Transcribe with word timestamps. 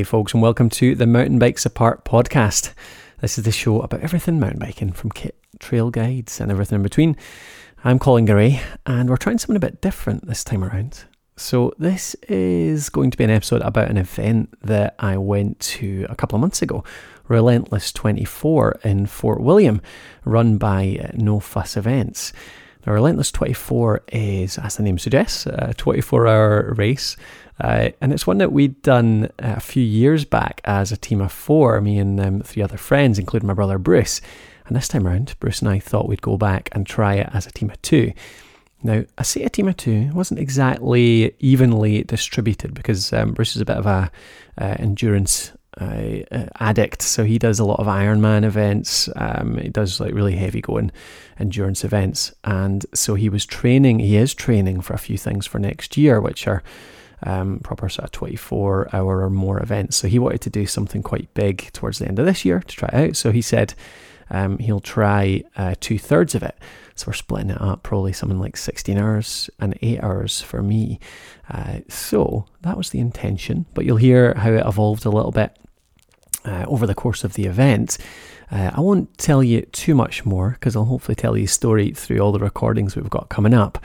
Hey, 0.00 0.04
folks, 0.04 0.32
and 0.32 0.40
welcome 0.40 0.70
to 0.70 0.94
the 0.94 1.06
Mountain 1.06 1.38
Bikes 1.38 1.66
Apart 1.66 2.06
podcast. 2.06 2.72
This 3.20 3.36
is 3.36 3.44
the 3.44 3.52
show 3.52 3.82
about 3.82 4.00
everything 4.00 4.40
mountain 4.40 4.58
biking, 4.58 4.92
from 4.92 5.10
kit, 5.10 5.36
trail 5.58 5.90
guides, 5.90 6.40
and 6.40 6.50
everything 6.50 6.76
in 6.76 6.82
between. 6.82 7.18
I'm 7.84 7.98
Colin 7.98 8.24
Gray, 8.24 8.62
and 8.86 9.10
we're 9.10 9.18
trying 9.18 9.36
something 9.36 9.56
a 9.56 9.60
bit 9.60 9.82
different 9.82 10.26
this 10.26 10.42
time 10.42 10.64
around. 10.64 11.04
So, 11.36 11.74
this 11.78 12.14
is 12.30 12.88
going 12.88 13.10
to 13.10 13.18
be 13.18 13.24
an 13.24 13.30
episode 13.30 13.60
about 13.60 13.90
an 13.90 13.98
event 13.98 14.54
that 14.62 14.94
I 14.98 15.18
went 15.18 15.60
to 15.60 16.06
a 16.08 16.16
couple 16.16 16.36
of 16.36 16.40
months 16.40 16.62
ago 16.62 16.82
Relentless 17.28 17.92
24 17.92 18.80
in 18.82 19.04
Fort 19.04 19.42
William, 19.42 19.82
run 20.24 20.56
by 20.56 20.98
uh, 21.04 21.10
No 21.12 21.40
Fuss 21.40 21.76
Events. 21.76 22.32
Now, 22.86 22.94
Relentless 22.94 23.30
24 23.32 24.04
is, 24.12 24.56
as 24.56 24.76
the 24.78 24.82
name 24.82 24.96
suggests, 24.96 25.44
a 25.44 25.74
24 25.76 26.26
hour 26.26 26.72
race. 26.78 27.18
Uh, 27.60 27.90
and 28.00 28.12
it's 28.12 28.26
one 28.26 28.38
that 28.38 28.52
we'd 28.52 28.80
done 28.82 29.28
a 29.38 29.60
few 29.60 29.82
years 29.82 30.24
back 30.24 30.60
as 30.64 30.90
a 30.90 30.96
team 30.96 31.20
of 31.20 31.30
four, 31.30 31.80
me 31.80 31.98
and 31.98 32.18
um, 32.20 32.40
three 32.40 32.62
other 32.62 32.78
friends, 32.78 33.18
including 33.18 33.46
my 33.46 33.54
brother 33.54 33.78
Bruce. 33.78 34.20
And 34.66 34.76
this 34.76 34.88
time 34.88 35.06
around, 35.06 35.34
Bruce 35.40 35.60
and 35.60 35.68
I 35.68 35.78
thought 35.78 36.08
we'd 36.08 36.22
go 36.22 36.36
back 36.36 36.68
and 36.72 36.86
try 36.86 37.14
it 37.14 37.28
as 37.32 37.46
a 37.46 37.50
team 37.50 37.70
of 37.70 37.80
two. 37.82 38.12
Now, 38.82 39.04
I 39.18 39.22
say 39.24 39.42
a 39.42 39.50
team 39.50 39.68
of 39.68 39.76
two 39.76 40.10
wasn't 40.14 40.40
exactly 40.40 41.34
evenly 41.38 42.02
distributed 42.04 42.72
because 42.72 43.12
um, 43.12 43.32
Bruce 43.32 43.54
is 43.54 43.62
a 43.62 43.66
bit 43.66 43.76
of 43.76 43.84
a 43.84 44.10
uh, 44.56 44.76
endurance 44.78 45.52
uh, 45.78 46.46
addict, 46.58 47.02
so 47.02 47.24
he 47.24 47.38
does 47.38 47.58
a 47.58 47.64
lot 47.64 47.78
of 47.78 47.86
Ironman 47.86 48.44
events. 48.44 49.08
Um, 49.16 49.58
he 49.58 49.68
does 49.68 50.00
like 50.00 50.14
really 50.14 50.34
heavy 50.34 50.62
going 50.62 50.92
endurance 51.38 51.84
events, 51.84 52.32
and 52.42 52.86
so 52.94 53.14
he 53.14 53.28
was 53.28 53.44
training. 53.44 53.98
He 53.98 54.16
is 54.16 54.34
training 54.34 54.80
for 54.80 54.94
a 54.94 54.98
few 54.98 55.18
things 55.18 55.46
for 55.46 55.58
next 55.58 55.96
year, 55.96 56.20
which 56.20 56.46
are 56.46 56.62
um, 57.22 57.60
proper 57.60 57.88
sort 57.88 58.04
of 58.04 58.12
24 58.12 58.94
hour 58.94 59.22
or 59.22 59.30
more 59.30 59.62
events. 59.62 59.96
So 59.96 60.08
he 60.08 60.18
wanted 60.18 60.40
to 60.42 60.50
do 60.50 60.66
something 60.66 61.02
quite 61.02 61.32
big 61.34 61.70
towards 61.72 61.98
the 61.98 62.08
end 62.08 62.18
of 62.18 62.26
this 62.26 62.44
year 62.44 62.60
to 62.60 62.76
try 62.76 62.88
it 62.88 62.94
out. 63.10 63.16
So 63.16 63.30
he 63.30 63.42
said 63.42 63.74
um, 64.30 64.58
he'll 64.58 64.80
try 64.80 65.42
uh, 65.56 65.74
two 65.80 65.98
thirds 65.98 66.34
of 66.34 66.42
it. 66.42 66.56
So 66.94 67.06
we're 67.08 67.14
splitting 67.14 67.50
it 67.50 67.60
up, 67.60 67.82
probably 67.82 68.12
something 68.12 68.38
like 68.38 68.56
16 68.56 68.98
hours 68.98 69.48
and 69.58 69.76
8 69.80 70.02
hours 70.02 70.40
for 70.40 70.62
me. 70.62 71.00
Uh, 71.48 71.80
so 71.88 72.46
that 72.60 72.76
was 72.76 72.90
the 72.90 73.00
intention, 73.00 73.66
but 73.74 73.84
you'll 73.84 73.96
hear 73.96 74.34
how 74.34 74.52
it 74.52 74.66
evolved 74.66 75.06
a 75.06 75.10
little 75.10 75.32
bit 75.32 75.56
uh, 76.44 76.64
over 76.68 76.86
the 76.86 76.94
course 76.94 77.24
of 77.24 77.34
the 77.34 77.46
event. 77.46 77.98
Uh, 78.50 78.70
I 78.74 78.80
won't 78.80 79.16
tell 79.18 79.42
you 79.42 79.62
too 79.62 79.94
much 79.94 80.24
more 80.24 80.50
because 80.50 80.76
I'll 80.76 80.84
hopefully 80.84 81.14
tell 81.14 81.36
you 81.36 81.44
a 81.44 81.48
story 81.48 81.92
through 81.92 82.18
all 82.18 82.32
the 82.32 82.38
recordings 82.38 82.96
we've 82.96 83.08
got 83.08 83.28
coming 83.28 83.54
up. 83.54 83.78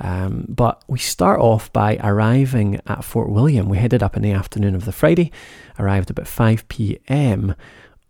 Um, 0.00 0.46
but 0.48 0.82
we 0.88 0.98
start 0.98 1.40
off 1.40 1.72
by 1.72 1.98
arriving 2.02 2.80
at 2.86 3.04
Fort 3.04 3.30
William. 3.30 3.68
We 3.68 3.78
headed 3.78 4.02
up 4.02 4.16
in 4.16 4.22
the 4.22 4.32
afternoon 4.32 4.74
of 4.74 4.86
the 4.86 4.92
Friday, 4.92 5.30
arrived 5.78 6.10
about 6.10 6.26
5 6.26 6.68
pm 6.68 7.54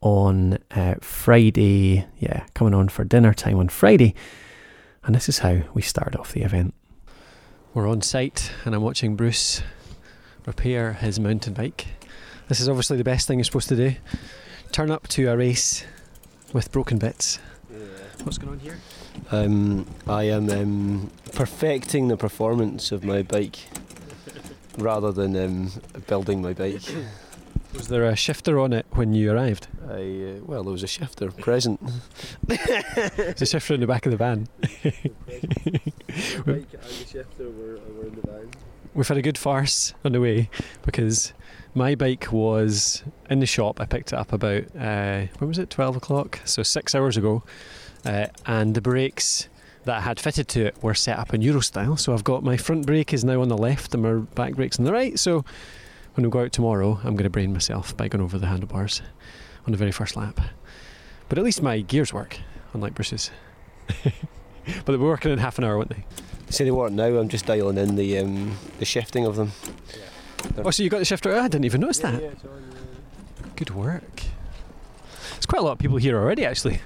on 0.00 0.58
uh, 0.70 0.94
Friday, 1.00 2.06
yeah, 2.18 2.46
coming 2.54 2.74
on 2.74 2.88
for 2.88 3.04
dinner 3.04 3.34
time 3.34 3.58
on 3.58 3.68
Friday. 3.68 4.14
And 5.04 5.14
this 5.14 5.28
is 5.28 5.38
how 5.40 5.62
we 5.74 5.82
started 5.82 6.18
off 6.18 6.32
the 6.32 6.42
event. 6.42 6.74
We're 7.74 7.88
on 7.88 8.02
site 8.02 8.52
and 8.64 8.74
I'm 8.74 8.82
watching 8.82 9.16
Bruce 9.16 9.62
repair 10.46 10.94
his 10.94 11.20
mountain 11.20 11.54
bike. 11.54 11.86
This 12.48 12.60
is 12.60 12.68
obviously 12.68 12.96
the 12.96 13.04
best 13.04 13.26
thing 13.26 13.38
you're 13.38 13.44
supposed 13.44 13.68
to 13.68 13.76
do. 13.76 13.94
Turn 14.72 14.90
up 14.90 15.06
to 15.08 15.26
a 15.26 15.36
race 15.36 15.84
with 16.52 16.72
broken 16.72 16.98
bits. 16.98 17.38
Yeah. 17.70 17.78
What's 18.24 18.38
going 18.38 18.52
on 18.52 18.58
here? 18.58 18.78
Um, 19.30 19.86
I 20.08 20.24
am 20.24 20.50
um, 20.50 21.10
perfecting 21.32 22.08
the 22.08 22.16
performance 22.16 22.92
of 22.92 23.04
my 23.04 23.22
bike 23.22 23.58
rather 24.78 25.12
than 25.12 25.36
um, 25.36 25.70
building 26.06 26.42
my 26.42 26.52
bike. 26.52 26.82
Was 27.74 27.88
there 27.88 28.04
a 28.04 28.16
shifter 28.16 28.58
on 28.58 28.72
it 28.72 28.86
when 28.90 29.14
you 29.14 29.32
arrived? 29.32 29.68
I, 29.88 29.92
uh, 29.92 30.44
well, 30.44 30.64
there 30.64 30.72
was 30.72 30.82
a 30.82 30.88
shifter 30.88 31.30
present. 31.30 31.80
There's 32.46 33.42
a 33.42 33.46
shifter 33.46 33.74
in 33.74 33.80
the 33.80 33.86
back 33.86 34.06
of 34.06 34.12
the 34.12 34.18
van. 34.18 34.48
The 36.44 36.66
shifter 37.06 37.44
were, 37.44 37.78
were 37.94 38.06
in 38.06 38.16
the 38.16 38.26
van. 38.26 38.50
We've 38.94 39.06
had 39.06 39.16
a 39.16 39.22
good 39.22 39.38
farce 39.38 39.94
on 40.04 40.12
the 40.12 40.20
way 40.20 40.50
because 40.82 41.32
my 41.74 41.94
bike 41.94 42.32
was 42.32 43.04
in 43.28 43.38
the 43.38 43.46
shop. 43.46 43.80
I 43.80 43.84
picked 43.84 44.12
it 44.12 44.18
up 44.18 44.32
about 44.32 44.64
uh, 44.76 45.26
when 45.38 45.48
was 45.48 45.58
it? 45.58 45.70
Twelve 45.70 45.94
o'clock. 45.96 46.40
So 46.44 46.64
six 46.64 46.96
hours 46.96 47.16
ago 47.16 47.44
uh, 48.04 48.26
and 48.46 48.74
the 48.74 48.80
brakes 48.80 49.48
that 49.84 49.98
I 49.98 50.00
had 50.00 50.20
fitted 50.20 50.48
to 50.48 50.66
it 50.66 50.82
were 50.82 50.94
set 50.94 51.18
up 51.18 51.32
in 51.32 51.42
Euro 51.42 51.60
style. 51.60 51.96
So 51.96 52.12
I've 52.12 52.24
got 52.24 52.42
my 52.42 52.56
front 52.56 52.86
brake 52.86 53.12
is 53.12 53.24
now 53.24 53.40
on 53.40 53.48
the 53.48 53.58
left 53.58 53.94
and 53.94 54.02
my 54.02 54.14
back 54.34 54.54
brake's 54.54 54.78
on 54.78 54.84
the 54.84 54.92
right. 54.92 55.18
So 55.18 55.44
when 56.14 56.24
we 56.24 56.30
go 56.30 56.40
out 56.40 56.52
tomorrow, 56.52 56.98
I'm 57.02 57.14
going 57.14 57.24
to 57.24 57.30
brain 57.30 57.52
myself 57.52 57.96
by 57.96 58.08
going 58.08 58.22
over 58.22 58.38
the 58.38 58.46
handlebars 58.46 59.02
on 59.66 59.72
the 59.72 59.78
very 59.78 59.92
first 59.92 60.16
lap. 60.16 60.40
But 61.28 61.38
at 61.38 61.44
least 61.44 61.62
my 61.62 61.80
gears 61.80 62.12
work, 62.12 62.38
unlike 62.74 62.94
Bruce's. 62.94 63.30
but 64.04 64.12
they'll 64.86 64.98
be 64.98 65.04
working 65.04 65.32
in 65.32 65.38
half 65.38 65.58
an 65.58 65.64
hour, 65.64 65.76
won't 65.76 65.90
they? 65.90 66.04
They 66.46 66.52
say 66.52 66.64
they 66.64 66.70
work 66.70 66.92
now. 66.92 67.18
I'm 67.18 67.28
just 67.28 67.46
dialing 67.46 67.78
in 67.78 67.96
the 67.96 68.18
um, 68.18 68.56
the 68.78 68.84
shifting 68.84 69.24
of 69.24 69.36
them. 69.36 69.52
Yeah. 69.96 70.62
Oh, 70.64 70.70
so 70.70 70.82
you 70.82 70.90
got 70.90 70.98
the 70.98 71.04
shifter? 71.04 71.32
Oh, 71.32 71.40
I 71.40 71.48
didn't 71.48 71.64
even 71.64 71.80
notice 71.80 72.00
yeah, 72.00 72.10
that. 72.12 72.22
Yeah, 72.22 72.50
on, 72.50 73.52
Good 73.56 73.70
work. 73.70 74.22
There's 75.32 75.46
quite 75.46 75.60
a 75.60 75.64
lot 75.64 75.72
of 75.72 75.78
people 75.78 75.98
here 75.98 76.18
already, 76.18 76.44
actually. 76.44 76.80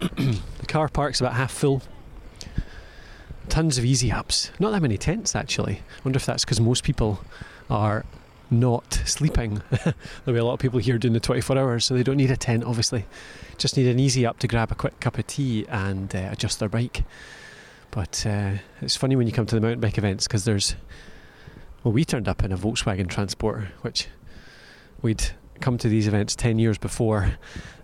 the 0.00 0.66
car 0.66 0.88
park's 0.88 1.20
about 1.20 1.34
half 1.34 1.52
full. 1.52 1.82
Tons 3.48 3.78
of 3.78 3.84
easy 3.84 4.10
ups. 4.10 4.50
Not 4.58 4.70
that 4.70 4.82
many 4.82 4.98
tents 4.98 5.34
actually. 5.34 5.76
I 5.76 6.04
wonder 6.04 6.16
if 6.16 6.26
that's 6.26 6.44
because 6.44 6.60
most 6.60 6.84
people 6.84 7.20
are 7.70 8.04
not 8.50 8.94
sleeping. 9.04 9.62
There'll 9.70 9.94
be 10.26 10.36
a 10.36 10.44
lot 10.44 10.54
of 10.54 10.60
people 10.60 10.78
here 10.78 10.98
doing 10.98 11.14
the 11.14 11.20
24 11.20 11.58
hours, 11.58 11.84
so 11.84 11.94
they 11.94 12.02
don't 12.02 12.16
need 12.16 12.30
a 12.30 12.36
tent, 12.36 12.64
obviously. 12.64 13.06
Just 13.58 13.76
need 13.76 13.86
an 13.86 13.98
easy 13.98 14.26
up 14.26 14.38
to 14.40 14.48
grab 14.48 14.70
a 14.70 14.74
quick 14.74 15.00
cup 15.00 15.18
of 15.18 15.26
tea 15.26 15.66
and 15.68 16.14
uh, 16.14 16.28
adjust 16.32 16.60
their 16.60 16.68
bike. 16.68 17.04
But 17.90 18.24
uh, 18.26 18.52
it's 18.82 18.96
funny 18.96 19.16
when 19.16 19.26
you 19.26 19.32
come 19.32 19.46
to 19.46 19.54
the 19.54 19.60
mountain 19.60 19.80
bike 19.80 19.98
events 19.98 20.26
because 20.26 20.44
there's. 20.44 20.76
Well, 21.82 21.92
we 21.92 22.04
turned 22.04 22.28
up 22.28 22.42
in 22.42 22.52
a 22.52 22.58
Volkswagen 22.58 23.08
Transporter, 23.08 23.70
which 23.82 24.08
we'd 25.02 25.32
come 25.60 25.78
to 25.78 25.88
these 25.88 26.06
events 26.06 26.36
10 26.36 26.58
years 26.58 26.78
before 26.78 27.38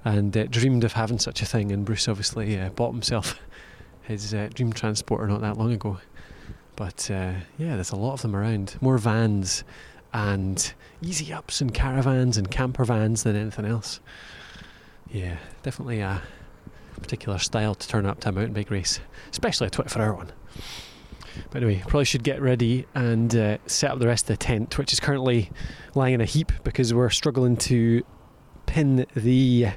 and 0.04 0.36
uh, 0.36 0.44
dreamed 0.44 0.84
of 0.84 0.92
having 0.92 1.18
such 1.18 1.42
a 1.42 1.46
thing. 1.46 1.72
And 1.72 1.84
Bruce 1.84 2.08
obviously 2.08 2.58
uh, 2.58 2.70
bought 2.70 2.92
himself 2.92 3.38
his 4.02 4.34
uh, 4.34 4.48
dream 4.52 4.72
transporter 4.72 5.26
not 5.26 5.40
that 5.40 5.56
long 5.56 5.72
ago. 5.72 5.98
But 6.76 7.10
uh, 7.10 7.34
yeah, 7.58 7.74
there's 7.74 7.90
a 7.90 7.96
lot 7.96 8.14
of 8.14 8.22
them 8.22 8.34
around. 8.34 8.76
More 8.80 8.98
vans 8.98 9.64
and 10.12 10.72
easy 11.00 11.32
ups 11.32 11.60
and 11.60 11.72
caravans 11.72 12.36
and 12.36 12.50
camper 12.50 12.84
vans 12.84 13.22
than 13.22 13.36
anything 13.36 13.64
else. 13.64 14.00
Yeah, 15.10 15.36
definitely 15.62 16.00
a 16.00 16.22
particular 17.00 17.38
style 17.38 17.74
to 17.74 17.88
turn 17.88 18.06
up 18.06 18.20
to 18.20 18.30
a 18.30 18.32
mountain 18.32 18.54
bike 18.54 18.70
race, 18.70 19.00
especially 19.30 19.66
a 19.66 19.70
24 19.70 20.02
hour 20.02 20.14
one. 20.14 20.32
But 21.50 21.62
anyway, 21.62 21.82
probably 21.86 22.04
should 22.04 22.22
get 22.22 22.40
ready 22.40 22.86
and 22.94 23.34
uh, 23.34 23.58
set 23.66 23.90
up 23.90 23.98
the 23.98 24.06
rest 24.06 24.24
of 24.24 24.38
the 24.38 24.44
tent, 24.44 24.78
which 24.78 24.92
is 24.92 25.00
currently 25.00 25.50
lying 25.94 26.14
in 26.14 26.20
a 26.20 26.26
heap 26.26 26.52
because 26.64 26.92
we're 26.92 27.10
struggling 27.10 27.56
to 27.58 28.04
pin 28.66 29.06
the 29.14 29.68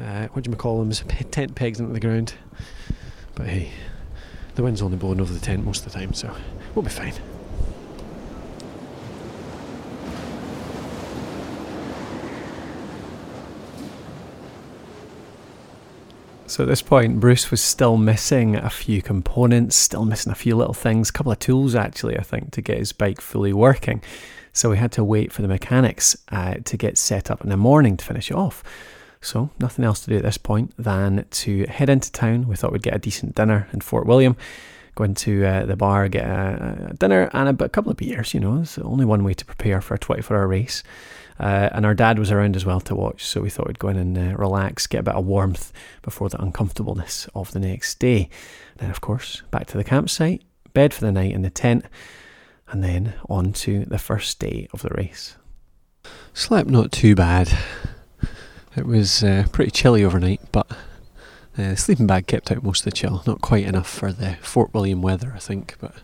uh, 0.00 0.28
what 0.28 0.44
do 0.44 0.50
you 0.50 0.56
call 0.56 0.78
them? 0.78 0.92
Tent 0.92 1.54
pegs 1.54 1.80
into 1.80 1.92
the 1.92 2.00
ground. 2.00 2.34
But 3.34 3.46
hey, 3.46 3.72
the 4.54 4.62
wind's 4.62 4.82
only 4.82 4.96
blowing 4.96 5.20
over 5.20 5.32
the 5.32 5.40
tent 5.40 5.64
most 5.64 5.84
of 5.84 5.92
the 5.92 5.98
time, 5.98 6.12
so 6.12 6.34
we'll 6.74 6.84
be 6.84 6.90
fine. 6.90 7.14
So 16.48 16.64
at 16.64 16.68
this 16.68 16.80
point, 16.80 17.20
Bruce 17.20 17.50
was 17.50 17.60
still 17.60 17.98
missing 17.98 18.56
a 18.56 18.70
few 18.70 19.02
components, 19.02 19.76
still 19.76 20.06
missing 20.06 20.32
a 20.32 20.34
few 20.34 20.56
little 20.56 20.72
things, 20.72 21.10
a 21.10 21.12
couple 21.12 21.30
of 21.30 21.38
tools 21.38 21.74
actually, 21.74 22.18
I 22.18 22.22
think, 22.22 22.52
to 22.52 22.62
get 22.62 22.78
his 22.78 22.92
bike 22.92 23.20
fully 23.20 23.52
working. 23.52 24.02
So 24.54 24.70
we 24.70 24.78
had 24.78 24.90
to 24.92 25.04
wait 25.04 25.30
for 25.30 25.42
the 25.42 25.48
mechanics 25.48 26.16
uh, 26.32 26.54
to 26.64 26.76
get 26.78 26.96
set 26.96 27.30
up 27.30 27.42
in 27.42 27.50
the 27.50 27.58
morning 27.58 27.98
to 27.98 28.04
finish 28.04 28.30
it 28.30 28.34
off. 28.34 28.64
So 29.20 29.50
nothing 29.58 29.84
else 29.84 30.00
to 30.00 30.10
do 30.10 30.16
at 30.16 30.22
this 30.22 30.38
point 30.38 30.72
than 30.78 31.26
to 31.30 31.66
head 31.66 31.90
into 31.90 32.10
town. 32.10 32.48
We 32.48 32.56
thought 32.56 32.72
we'd 32.72 32.82
get 32.82 32.96
a 32.96 32.98
decent 32.98 33.34
dinner 33.34 33.68
in 33.74 33.82
Fort 33.82 34.06
William, 34.06 34.34
go 34.94 35.04
into 35.04 35.44
uh, 35.44 35.66
the 35.66 35.76
bar, 35.76 36.08
get 36.08 36.24
a, 36.24 36.88
a 36.90 36.94
dinner 36.94 37.28
and 37.34 37.60
a, 37.60 37.64
a, 37.64 37.68
couple 37.68 37.90
of 37.90 37.98
beers. 37.98 38.32
You 38.32 38.40
know, 38.40 38.62
it's 38.62 38.76
the 38.76 38.84
only 38.84 39.04
one 39.04 39.22
way 39.22 39.34
to 39.34 39.44
prepare 39.44 39.82
for 39.82 39.94
a 39.94 39.98
24-hour 39.98 40.48
race. 40.48 40.82
Uh, 41.38 41.68
and 41.72 41.86
our 41.86 41.94
dad 41.94 42.18
was 42.18 42.32
around 42.32 42.56
as 42.56 42.64
well 42.64 42.80
to 42.80 42.94
watch, 42.94 43.24
so 43.24 43.40
we 43.40 43.50
thought 43.50 43.68
we'd 43.68 43.78
go 43.78 43.88
in 43.88 43.96
and 43.96 44.18
uh, 44.18 44.36
relax, 44.36 44.86
get 44.86 45.00
a 45.00 45.02
bit 45.04 45.14
of 45.14 45.24
warmth 45.24 45.72
before 46.02 46.28
the 46.28 46.42
uncomfortableness 46.42 47.28
of 47.34 47.52
the 47.52 47.60
next 47.60 47.98
day. 47.98 48.28
Then, 48.78 48.90
of 48.90 49.00
course, 49.00 49.42
back 49.50 49.66
to 49.68 49.76
the 49.76 49.84
campsite, 49.84 50.42
bed 50.74 50.92
for 50.92 51.02
the 51.02 51.12
night 51.12 51.32
in 51.32 51.42
the 51.42 51.50
tent, 51.50 51.84
and 52.68 52.82
then 52.82 53.14
on 53.28 53.52
to 53.52 53.84
the 53.84 53.98
first 53.98 54.38
day 54.40 54.68
of 54.72 54.82
the 54.82 54.90
race. 54.90 55.36
Slept 56.34 56.68
not 56.68 56.92
too 56.92 57.14
bad. 57.14 57.56
It 58.76 58.86
was 58.86 59.24
uh, 59.24 59.46
pretty 59.50 59.70
chilly 59.70 60.04
overnight, 60.04 60.40
but 60.52 60.70
uh, 60.70 61.70
the 61.70 61.76
sleeping 61.76 62.06
bag 62.06 62.26
kept 62.26 62.52
out 62.52 62.62
most 62.62 62.80
of 62.80 62.84
the 62.84 62.92
chill. 62.92 63.22
Not 63.26 63.40
quite 63.40 63.64
enough 63.64 63.88
for 63.88 64.12
the 64.12 64.36
Fort 64.40 64.72
William 64.72 65.02
weather, 65.02 65.32
I 65.34 65.38
think, 65.40 65.76
but 65.80 65.94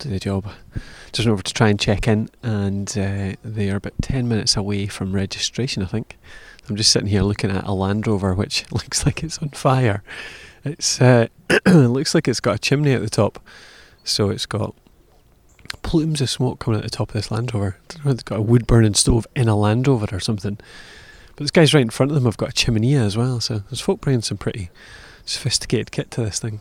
do 0.00 0.10
the 0.10 0.20
job. 0.20 0.46
Just 1.12 1.26
went 1.26 1.34
over 1.34 1.42
to 1.42 1.54
try 1.54 1.68
and 1.68 1.78
check 1.78 2.08
in, 2.08 2.28
and 2.42 2.88
uh, 2.98 3.36
they 3.42 3.70
are 3.70 3.76
about 3.76 3.94
10 4.02 4.28
minutes 4.28 4.56
away 4.56 4.86
from 4.86 5.12
registration, 5.12 5.82
I 5.82 5.86
think. 5.86 6.16
I'm 6.68 6.76
just 6.76 6.92
sitting 6.92 7.08
here 7.08 7.22
looking 7.22 7.50
at 7.50 7.66
a 7.66 7.72
Land 7.72 8.06
Rover, 8.06 8.34
which 8.34 8.64
looks 8.72 9.04
like 9.04 9.22
it's 9.22 9.38
on 9.38 9.50
fire. 9.50 10.02
It's 10.64 11.00
uh, 11.00 11.28
it 11.50 11.66
looks 11.66 12.14
like 12.14 12.28
it's 12.28 12.40
got 12.40 12.56
a 12.56 12.58
chimney 12.58 12.92
at 12.92 13.02
the 13.02 13.10
top, 13.10 13.40
so 14.04 14.30
it's 14.30 14.46
got 14.46 14.74
plumes 15.82 16.20
of 16.20 16.30
smoke 16.30 16.58
coming 16.58 16.78
at 16.78 16.84
the 16.84 16.90
top 16.90 17.10
of 17.10 17.14
this 17.14 17.30
Land 17.30 17.54
Rover. 17.54 17.76
I 17.78 17.94
don't 17.94 18.04
know 18.04 18.10
it's 18.12 18.22
got 18.22 18.38
a 18.38 18.42
wood 18.42 18.66
burning 18.66 18.94
stove 18.94 19.26
in 19.34 19.48
a 19.48 19.56
Land 19.56 19.88
Rover 19.88 20.14
or 20.14 20.20
something. 20.20 20.58
But 21.28 21.44
this 21.44 21.50
guy's 21.50 21.74
right 21.74 21.80
in 21.80 21.90
front 21.90 22.12
of 22.12 22.14
them. 22.14 22.26
I've 22.26 22.36
got 22.36 22.50
a 22.50 22.52
chimney 22.52 22.94
as 22.94 23.16
well, 23.16 23.40
so 23.40 23.58
there's 23.58 23.80
folk 23.80 24.00
bringing 24.00 24.22
some 24.22 24.38
pretty 24.38 24.70
sophisticated 25.24 25.90
kit 25.90 26.10
to 26.12 26.22
this 26.22 26.38
thing. 26.38 26.60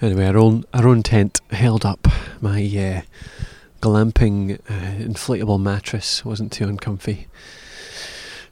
Anyway, 0.00 0.26
our 0.26 0.36
own 0.36 0.64
our 0.72 0.86
own 0.86 1.02
tent 1.02 1.40
held 1.50 1.84
up. 1.84 2.06
My 2.40 2.60
uh, 2.60 3.02
glamping 3.80 4.60
uh, 4.68 5.02
inflatable 5.02 5.60
mattress 5.60 6.24
wasn't 6.24 6.52
too 6.52 6.68
uncomfy. 6.68 7.26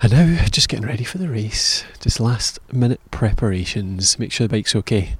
And 0.02 0.12
now, 0.12 0.44
just 0.46 0.68
getting 0.68 0.86
ready 0.86 1.04
for 1.04 1.18
the 1.18 1.28
race. 1.28 1.84
Just 2.00 2.20
last 2.20 2.58
minute 2.72 3.00
preparations. 3.10 4.18
Make 4.18 4.32
sure 4.32 4.46
the 4.46 4.56
bike's 4.56 4.74
okay. 4.74 5.14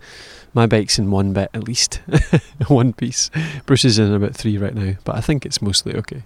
My 0.53 0.67
bike's 0.67 0.99
in 0.99 1.11
one 1.11 1.33
bit 1.33 1.51
at 1.55 1.65
least, 1.65 2.01
one 2.67 2.93
piece. 2.93 3.31
Bruce 3.65 3.85
is 3.85 3.99
in 3.99 4.13
about 4.13 4.35
three 4.35 4.59
right 4.59 4.75
now, 4.75 4.95
but 5.05 5.15
I 5.15 5.21
think 5.21 5.47
it's 5.47 5.63
mostly 5.63 5.95
okay. 5.95 6.23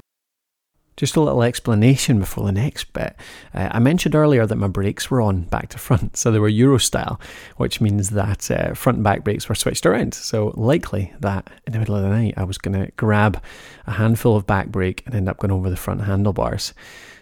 Just 1.01 1.17
a 1.17 1.23
little 1.23 1.43
explanation 1.43 2.19
before 2.19 2.45
the 2.45 2.53
next 2.53 2.93
bit. 2.93 3.17
Uh, 3.55 3.71
I 3.71 3.79
mentioned 3.79 4.15
earlier 4.15 4.45
that 4.45 4.57
my 4.57 4.67
brakes 4.67 5.11
were 5.11 5.23
on 5.23 5.45
back 5.45 5.71
to 5.71 5.79
front, 5.79 6.19
so 6.19 6.31
they 6.31 6.39
were 6.39 6.47
Euro 6.51 6.77
style, 6.77 7.19
which 7.57 7.81
means 7.81 8.11
that 8.11 8.51
uh, 8.51 8.75
front 8.75 8.97
and 8.97 9.05
back 9.05 9.25
brakes 9.25 9.49
were 9.49 9.55
switched 9.55 9.87
around. 9.87 10.13
So 10.13 10.53
likely 10.59 11.15
that 11.21 11.49
in 11.67 11.73
the 11.73 11.79
middle 11.79 11.97
of 11.97 12.03
the 12.03 12.11
night 12.11 12.35
I 12.37 12.45
was 12.45 12.59
going 12.59 12.79
to 12.79 12.93
grab 12.99 13.43
a 13.87 13.93
handful 13.93 14.37
of 14.37 14.47
back 14.47 14.69
brake 14.69 15.03
and 15.07 15.15
end 15.15 15.27
up 15.27 15.39
going 15.39 15.51
over 15.51 15.71
the 15.71 15.77
front 15.77 16.03
handlebars. 16.03 16.75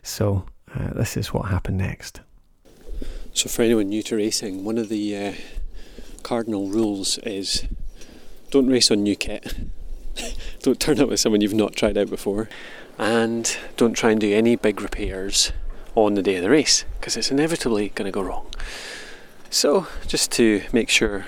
So 0.02 0.44
uh, 0.74 0.94
this 0.94 1.16
is 1.16 1.32
what 1.32 1.48
happened 1.48 1.78
next. 1.78 2.20
So, 3.32 3.48
for 3.48 3.62
anyone 3.62 3.90
new 3.90 4.02
to 4.02 4.16
racing, 4.16 4.64
one 4.64 4.78
of 4.78 4.88
the 4.88 5.16
uh, 5.16 5.32
cardinal 6.24 6.66
rules 6.66 7.18
is 7.18 7.68
don't 8.50 8.66
race 8.66 8.90
on 8.90 9.04
new 9.04 9.14
kit. 9.14 9.54
don't 10.62 10.80
turn 10.80 10.98
up 10.98 11.10
with 11.10 11.20
someone 11.20 11.42
you've 11.42 11.54
not 11.54 11.76
tried 11.76 11.96
out 11.96 12.10
before. 12.10 12.48
And 12.98 13.56
don't 13.76 13.94
try 13.94 14.10
and 14.10 14.20
do 14.20 14.34
any 14.34 14.56
big 14.56 14.80
repairs 14.80 15.52
on 15.94 16.14
the 16.14 16.22
day 16.22 16.36
of 16.36 16.42
the 16.42 16.50
race 16.50 16.84
because 16.98 17.16
it's 17.16 17.30
inevitably 17.30 17.90
going 17.90 18.06
to 18.06 18.12
go 18.12 18.22
wrong. 18.22 18.46
So, 19.50 19.86
just 20.06 20.32
to 20.32 20.62
make 20.72 20.90
sure 20.90 21.26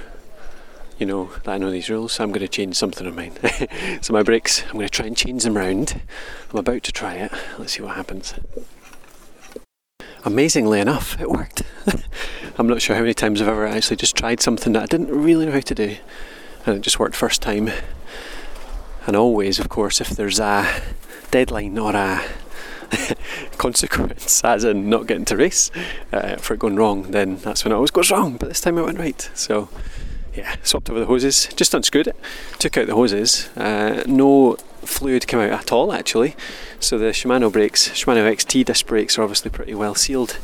you 0.98 1.06
know 1.06 1.30
that 1.44 1.48
I 1.48 1.58
know 1.58 1.70
these 1.70 1.88
rules, 1.88 2.18
I'm 2.20 2.30
going 2.30 2.40
to 2.40 2.48
change 2.48 2.76
something 2.76 3.06
on 3.06 3.14
mine. 3.14 3.32
so, 4.02 4.12
my 4.12 4.22
brakes, 4.22 4.62
I'm 4.64 4.74
going 4.74 4.86
to 4.86 4.90
try 4.90 5.06
and 5.06 5.16
change 5.16 5.44
them 5.44 5.56
round. 5.56 6.02
I'm 6.50 6.58
about 6.58 6.82
to 6.82 6.92
try 6.92 7.14
it. 7.14 7.32
Let's 7.58 7.74
see 7.74 7.82
what 7.82 7.96
happens 7.96 8.34
amazingly 10.24 10.80
enough, 10.80 11.20
it 11.20 11.30
worked. 11.30 11.62
I'm 12.58 12.68
not 12.68 12.82
sure 12.82 12.96
how 12.96 13.02
many 13.02 13.14
times 13.14 13.40
I've 13.40 13.48
ever 13.48 13.66
actually 13.66 13.96
just 13.96 14.16
tried 14.16 14.40
something 14.40 14.72
that 14.74 14.82
I 14.82 14.86
didn't 14.86 15.08
really 15.08 15.46
know 15.46 15.52
how 15.52 15.60
to 15.60 15.74
do, 15.74 15.96
and 16.66 16.76
it 16.76 16.82
just 16.82 16.98
worked 16.98 17.16
first 17.16 17.42
time. 17.42 17.70
And 19.06 19.16
always, 19.16 19.58
of 19.58 19.68
course, 19.68 20.00
if 20.00 20.10
there's 20.10 20.38
a 20.38 20.66
deadline 21.30 21.78
or 21.78 21.94
a 21.94 22.22
consequence, 23.58 24.42
as 24.44 24.64
in 24.64 24.88
not 24.90 25.06
getting 25.06 25.24
to 25.26 25.36
race, 25.36 25.70
uh, 26.12 26.36
for 26.36 26.54
it 26.54 26.60
going 26.60 26.76
wrong, 26.76 27.10
then 27.10 27.36
that's 27.36 27.64
when 27.64 27.72
it 27.72 27.76
always 27.76 27.90
goes 27.90 28.10
wrong. 28.10 28.36
But 28.36 28.48
this 28.48 28.60
time 28.60 28.78
it 28.78 28.84
went 28.84 28.98
right. 28.98 29.30
So, 29.34 29.68
yeah, 30.34 30.56
swapped 30.62 30.90
over 30.90 31.00
the 31.00 31.06
hoses, 31.06 31.48
just 31.56 31.74
unscrewed 31.74 32.08
it, 32.08 32.16
took 32.58 32.76
out 32.76 32.86
the 32.86 32.94
hoses. 32.94 33.48
Uh, 33.56 34.02
no 34.06 34.56
fluid 34.82 35.26
came 35.26 35.40
out 35.40 35.50
at 35.50 35.72
all 35.72 35.92
actually. 35.92 36.34
So 36.78 36.98
the 36.98 37.06
Shimano 37.06 37.52
brakes, 37.52 37.88
Shimano 37.90 38.30
XT 38.30 38.64
disc 38.64 38.86
brakes 38.86 39.18
are 39.18 39.22
obviously 39.22 39.50
pretty 39.50 39.74
well 39.74 39.94
sealed. 39.94 40.38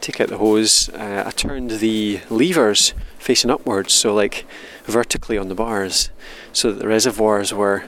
Take 0.00 0.20
out 0.20 0.28
the 0.28 0.38
hose. 0.38 0.88
Uh, 0.90 1.24
I 1.26 1.30
turned 1.30 1.72
the 1.72 2.20
levers 2.30 2.94
facing 3.18 3.50
upwards, 3.50 3.92
so 3.92 4.14
like 4.14 4.46
vertically 4.84 5.36
on 5.36 5.48
the 5.48 5.54
bars, 5.54 6.10
so 6.52 6.72
that 6.72 6.78
the 6.78 6.88
reservoirs 6.88 7.52
were 7.52 7.84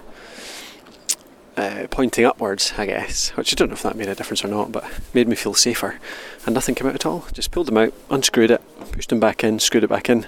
uh, 1.56 1.86
pointing 1.90 2.24
upwards, 2.24 2.72
I 2.76 2.86
guess. 2.86 3.30
Which 3.30 3.52
I 3.52 3.56
don't 3.56 3.68
know 3.68 3.74
if 3.74 3.82
that 3.82 3.96
made 3.96 4.08
a 4.08 4.14
difference 4.14 4.44
or 4.44 4.48
not, 4.48 4.72
but 4.72 4.84
made 5.14 5.28
me 5.28 5.36
feel 5.36 5.54
safer. 5.54 5.98
And 6.46 6.54
nothing 6.54 6.74
came 6.74 6.86
out 6.86 6.94
at 6.94 7.06
all. 7.06 7.26
Just 7.32 7.50
pulled 7.50 7.66
them 7.66 7.78
out, 7.78 7.92
unscrewed 8.10 8.50
it, 8.50 8.62
pushed 8.92 9.10
them 9.10 9.20
back 9.20 9.44
in, 9.44 9.58
screwed 9.58 9.84
it 9.84 9.90
back 9.90 10.08
in, 10.08 10.26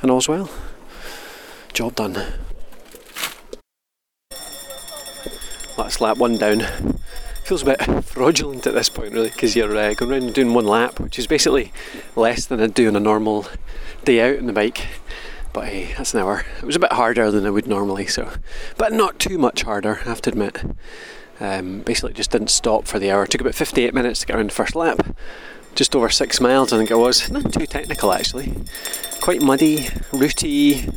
and 0.00 0.10
all's 0.10 0.28
well. 0.28 0.50
Job 1.72 1.94
done. 1.94 2.14
That's 5.76 6.00
lap 6.00 6.18
one 6.18 6.36
down. 6.36 6.62
Feels 7.44 7.62
a 7.62 7.76
bit 7.76 8.04
fraudulent 8.04 8.66
at 8.66 8.74
this 8.74 8.88
point, 8.88 9.12
really, 9.12 9.30
because 9.30 9.56
you're 9.56 9.76
uh, 9.76 9.94
going 9.94 10.12
around 10.12 10.22
and 10.22 10.34
doing 10.34 10.54
one 10.54 10.66
lap, 10.66 11.00
which 11.00 11.18
is 11.18 11.26
basically 11.26 11.72
less 12.14 12.46
than 12.46 12.60
I'd 12.60 12.74
do 12.74 12.88
on 12.88 12.96
a 12.96 13.00
normal 13.00 13.46
day 14.04 14.20
out 14.20 14.38
on 14.38 14.46
the 14.46 14.52
bike. 14.52 14.86
But 15.52 15.68
hey, 15.68 15.94
that's 15.96 16.14
an 16.14 16.20
hour. 16.20 16.44
It 16.58 16.64
was 16.64 16.76
a 16.76 16.80
bit 16.80 16.92
harder 16.92 17.30
than 17.30 17.44
I 17.44 17.50
would 17.50 17.66
normally, 17.66 18.06
so, 18.06 18.30
but 18.78 18.92
not 18.92 19.18
too 19.18 19.36
much 19.36 19.62
harder, 19.62 20.00
I 20.04 20.08
have 20.08 20.22
to 20.22 20.30
admit. 20.30 20.62
Um, 21.40 21.80
basically, 21.80 22.14
just 22.14 22.30
didn't 22.30 22.50
stop 22.50 22.86
for 22.86 22.98
the 22.98 23.10
hour. 23.10 23.24
It 23.24 23.30
took 23.30 23.40
about 23.40 23.54
58 23.54 23.92
minutes 23.92 24.20
to 24.20 24.26
get 24.26 24.36
around 24.36 24.50
the 24.50 24.54
first 24.54 24.74
lap. 24.74 25.14
Just 25.74 25.96
over 25.96 26.08
six 26.08 26.40
miles, 26.40 26.72
I 26.72 26.78
think 26.78 26.90
it 26.90 26.96
was. 26.96 27.30
Not 27.30 27.52
too 27.52 27.66
technical, 27.66 28.12
actually. 28.12 28.54
Quite 29.20 29.42
muddy, 29.42 29.88
rooty, 30.12 30.88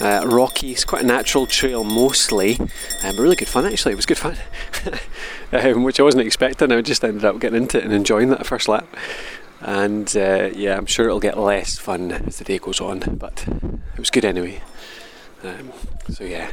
uh, 0.00 0.24
rocky. 0.26 0.72
It's 0.72 0.84
quite 0.84 1.02
a 1.02 1.06
natural 1.06 1.46
trail 1.46 1.84
mostly, 1.84 2.56
um, 2.58 2.68
but 3.02 3.18
really 3.18 3.36
good 3.36 3.48
fun 3.48 3.66
actually. 3.66 3.92
It 3.92 3.96
was 3.96 4.06
good 4.06 4.18
fun, 4.18 4.36
um, 5.52 5.84
which 5.84 6.00
I 6.00 6.02
wasn't 6.02 6.26
expecting. 6.26 6.72
I 6.72 6.80
just 6.80 7.04
ended 7.04 7.24
up 7.24 7.38
getting 7.40 7.62
into 7.62 7.78
it 7.78 7.84
and 7.84 7.92
enjoying 7.92 8.30
that 8.30 8.46
first 8.46 8.68
lap. 8.68 8.86
And 9.64 10.14
uh, 10.14 10.50
yeah, 10.54 10.76
I'm 10.76 10.84
sure 10.84 11.06
it'll 11.06 11.20
get 11.20 11.38
less 11.38 11.78
fun 11.78 12.12
as 12.12 12.36
the 12.36 12.44
day 12.44 12.58
goes 12.58 12.82
on, 12.82 13.00
but 13.18 13.48
it 13.48 13.98
was 13.98 14.10
good 14.10 14.24
anyway. 14.24 14.60
Um, 15.42 15.72
so 16.10 16.24
yeah, 16.24 16.52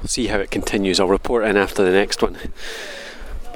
we'll 0.00 0.06
see 0.06 0.28
how 0.28 0.38
it 0.38 0.52
continues. 0.52 1.00
I'll 1.00 1.08
report 1.08 1.44
in 1.44 1.56
after 1.56 1.84
the 1.84 1.90
next 1.90 2.22
one. 2.22 2.38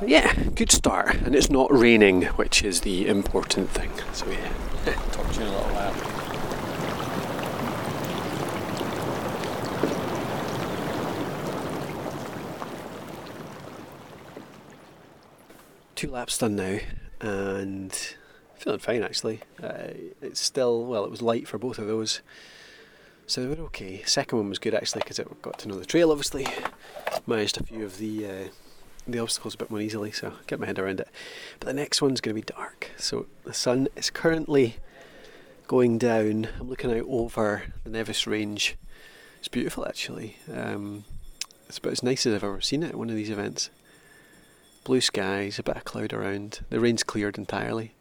But 0.01 0.09
yeah, 0.09 0.35
good 0.57 0.73
start, 0.73 1.15
and 1.15 1.37
it's 1.37 1.49
not 1.49 1.73
raining, 1.73 2.23
which 2.23 2.65
is 2.65 2.81
the 2.81 3.07
important 3.07 3.71
thing. 3.71 3.93
So 4.13 4.27
yeah, 4.29 4.53
talk 5.13 5.33
to 5.33 5.41
you 5.41 5.47
in 5.47 5.53
a 5.53 5.57
little 5.57 5.73
while. 5.73 6.17
two 15.95 16.11
laps 16.11 16.37
done 16.37 16.57
now, 16.57 16.79
and 17.23 18.17
feeling 18.67 18.81
fine 18.81 19.03
actually. 19.03 19.41
Uh, 19.63 19.95
it's 20.21 20.41
still 20.41 20.85
well, 20.85 21.05
it 21.05 21.11
was 21.11 21.23
light 21.23 21.47
for 21.47 21.59
both 21.59 21.79
of 21.79 21.87
those, 21.87 22.21
so 23.27 23.43
they 23.43 23.49
were 23.49 23.67
okay. 23.67 24.03
Second 24.05 24.39
one 24.39 24.49
was 24.49 24.59
good 24.59 24.75
actually 24.75 25.03
because 25.03 25.19
it 25.19 25.43
got 25.43 25.59
to 25.61 25.69
know 25.69 25.79
the 25.79 25.87
trail. 25.87 26.11
Obviously, 26.11 26.47
managed 27.27 27.61
a 27.61 27.63
few 27.63 27.85
of 27.85 27.99
the 27.99 28.27
uh, 28.27 28.49
the 29.07 29.21
obstacles 29.21 29.55
a 29.55 29.59
bit 29.59 29.71
more 29.71 29.81
easily, 29.81 30.11
so 30.11 30.33
get 30.49 30.59
my 30.59 30.67
head 30.67 30.79
around 30.79 31.01
it. 31.01 31.09
But 31.61 31.69
the 31.69 31.75
next 31.75 32.03
one's 32.03 32.21
going 32.21 32.35
to 32.35 32.43
be 32.43 32.53
dark. 32.55 32.91
So 32.97 33.27
the 33.45 33.55
sun 33.55 33.89
is 33.95 34.11
currently 34.11 34.77
going 35.69 35.99
down. 35.99 36.49
I'm 36.59 36.69
looking 36.69 36.91
out 36.91 37.07
over 37.09 37.63
the 37.85 37.91
Nevis 37.91 38.27
Range. 38.27 38.77
It's 39.39 39.49
beautiful 39.49 39.87
actually. 39.87 40.39
Um, 40.53 41.05
it's 41.69 41.79
about 41.79 41.93
as 41.93 42.03
nice 42.03 42.27
as 42.27 42.35
I've 42.35 42.45
ever 42.45 42.61
seen 42.61 42.83
it 42.83 42.91
at 42.91 42.97
one 42.97 43.11
of 43.11 43.17
these 43.17 43.31
events 43.31 43.71
blue 44.87 45.01
skies, 45.01 45.59
a 45.59 45.65
bit 45.65 45.77
of 45.77 45.85
cloud 45.85 46.13
around. 46.13 46.61
The 46.71 46.79
rain's 46.79 47.03
cleared 47.03 47.37
entirely, 47.37 47.93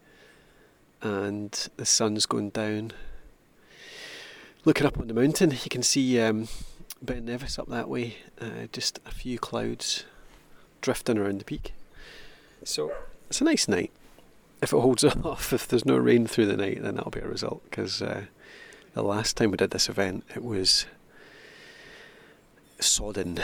and 1.06 1.68
the 1.76 1.86
sun's 1.86 2.26
going 2.26 2.50
down. 2.50 2.92
Looking 4.64 4.86
up 4.86 4.98
on 4.98 5.06
the 5.06 5.14
mountain, 5.14 5.52
you 5.52 5.70
can 5.70 5.84
see 5.84 6.20
um, 6.20 6.48
Ben 7.00 7.24
Nevis 7.24 7.60
up 7.60 7.68
that 7.68 7.88
way. 7.88 8.16
Uh, 8.40 8.66
just 8.72 8.98
a 9.06 9.12
few 9.12 9.38
clouds 9.38 10.04
drifting 10.80 11.16
around 11.16 11.38
the 11.38 11.44
peak. 11.44 11.74
So 12.64 12.92
it's 13.28 13.40
a 13.40 13.44
nice 13.44 13.68
night. 13.68 13.92
If 14.60 14.72
it 14.72 14.80
holds 14.80 15.04
off, 15.24 15.52
if 15.52 15.68
there's 15.68 15.84
no 15.84 15.96
rain 15.96 16.26
through 16.26 16.46
the 16.46 16.56
night, 16.56 16.82
then 16.82 16.96
that'll 16.96 17.12
be 17.12 17.20
a 17.20 17.28
result. 17.28 17.62
Because 17.70 18.02
uh, 18.02 18.22
the 18.94 19.02
last 19.02 19.36
time 19.36 19.52
we 19.52 19.56
did 19.56 19.70
this 19.70 19.88
event, 19.88 20.24
it 20.34 20.42
was 20.42 20.86
sodden. 22.80 23.38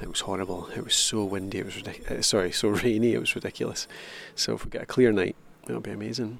It 0.00 0.08
was 0.08 0.20
horrible. 0.20 0.68
It 0.76 0.84
was 0.84 0.94
so 0.94 1.24
windy. 1.24 1.58
It 1.58 1.64
was 1.64 1.74
ridic- 1.74 2.08
uh, 2.08 2.22
sorry, 2.22 2.52
so 2.52 2.68
rainy. 2.84 3.14
It 3.14 3.20
was 3.20 3.34
ridiculous. 3.34 3.88
So 4.36 4.54
if 4.54 4.64
we 4.64 4.70
get 4.70 4.82
a 4.82 4.86
clear 4.86 5.10
night, 5.10 5.34
that'll 5.66 5.82
be 5.82 5.90
amazing. 5.90 6.38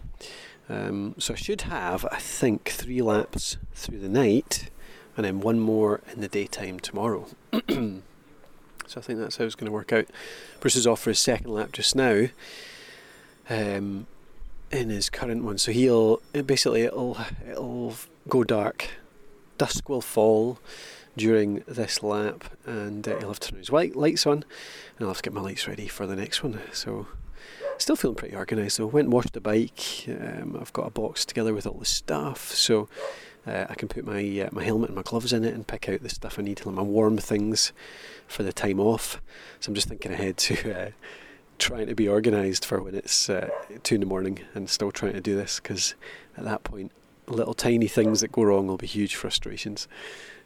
Um, 0.68 1.14
so 1.18 1.34
I 1.34 1.36
should 1.36 1.62
have, 1.62 2.04
I 2.10 2.18
think, 2.18 2.68
three 2.68 3.00
laps 3.00 3.56
through 3.72 4.00
the 4.00 4.08
night, 4.08 4.70
and 5.16 5.24
then 5.24 5.40
one 5.40 5.58
more 5.58 6.00
in 6.12 6.20
the 6.20 6.28
daytime 6.28 6.78
tomorrow. 6.78 7.26
so 7.52 8.02
I 8.96 9.00
think 9.00 9.18
that's 9.18 9.38
how 9.38 9.44
it's 9.44 9.54
going 9.54 9.66
to 9.66 9.72
work 9.72 9.92
out. 9.92 10.06
Bruce 10.60 10.76
is 10.76 10.86
off 10.86 11.00
for 11.00 11.10
his 11.10 11.18
second 11.18 11.52
lap 11.52 11.72
just 11.72 11.96
now. 11.96 12.26
Um, 13.48 14.06
in 14.70 14.90
his 14.90 15.08
current 15.08 15.44
one, 15.44 15.56
so 15.56 15.72
he'll 15.72 16.20
basically 16.32 16.82
it'll 16.82 17.16
it'll 17.48 17.94
go 18.28 18.44
dark, 18.44 18.88
dusk 19.56 19.88
will 19.88 20.02
fall 20.02 20.58
during 21.16 21.64
this 21.66 22.02
lap, 22.02 22.44
and 22.66 23.08
uh, 23.08 23.18
he'll 23.18 23.28
have 23.28 23.40
to 23.40 23.50
turn 23.50 23.58
his 23.58 23.70
white 23.70 23.96
lights 23.96 24.26
on, 24.26 24.44
and 24.96 25.00
I'll 25.00 25.08
have 25.08 25.18
to 25.18 25.22
get 25.22 25.32
my 25.32 25.40
lights 25.40 25.66
ready 25.66 25.88
for 25.88 26.06
the 26.06 26.16
next 26.16 26.42
one. 26.42 26.60
So, 26.72 27.06
still 27.78 27.96
feeling 27.96 28.16
pretty 28.16 28.36
organised. 28.36 28.76
So, 28.76 28.88
I 28.88 28.90
went 28.90 29.06
and 29.06 29.12
washed 29.12 29.32
the 29.32 29.40
bike. 29.40 30.06
Um, 30.08 30.56
I've 30.60 30.72
got 30.72 30.86
a 30.86 30.90
box 30.90 31.24
together 31.24 31.54
with 31.54 31.66
all 31.66 31.78
the 31.78 31.84
stuff, 31.84 32.54
so 32.54 32.88
uh, 33.46 33.66
I 33.68 33.74
can 33.74 33.88
put 33.88 34.04
my 34.04 34.22
uh, 34.40 34.48
my 34.52 34.64
helmet 34.64 34.90
and 34.90 34.96
my 34.96 35.02
gloves 35.02 35.32
in 35.32 35.44
it 35.44 35.54
and 35.54 35.66
pick 35.66 35.88
out 35.88 36.02
the 36.02 36.08
stuff 36.08 36.38
I 36.38 36.42
need, 36.42 36.64
like 36.64 36.74
my 36.74 36.82
warm 36.82 37.18
things 37.18 37.72
for 38.26 38.42
the 38.42 38.52
time 38.52 38.80
off. 38.80 39.20
So 39.60 39.70
I'm 39.70 39.74
just 39.74 39.88
thinking 39.88 40.12
ahead 40.12 40.36
to 40.38 40.72
uh, 40.86 40.90
trying 41.58 41.86
to 41.86 41.94
be 41.94 42.08
organised 42.08 42.64
for 42.64 42.82
when 42.82 42.94
it's 42.94 43.28
uh, 43.28 43.48
two 43.82 43.96
in 43.96 44.00
the 44.00 44.06
morning 44.06 44.40
and 44.54 44.68
still 44.68 44.92
trying 44.92 45.14
to 45.14 45.20
do 45.20 45.36
this 45.36 45.60
because 45.60 45.94
at 46.36 46.44
that 46.44 46.64
point, 46.64 46.92
little 47.26 47.54
tiny 47.54 47.88
things 47.88 48.20
that 48.20 48.32
go 48.32 48.42
wrong 48.42 48.66
will 48.66 48.76
be 48.76 48.86
huge 48.86 49.16
frustrations. 49.16 49.88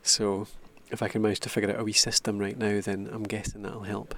So 0.02 0.46
if 0.90 1.02
I 1.02 1.08
can 1.08 1.22
manage 1.22 1.40
to 1.40 1.48
figure 1.48 1.70
out 1.70 1.80
a 1.80 1.84
wee 1.84 1.92
system 1.92 2.38
right 2.38 2.58
now, 2.58 2.80
then 2.80 3.08
I'm 3.12 3.24
guessing 3.24 3.62
that'll 3.62 3.82
help. 3.82 4.14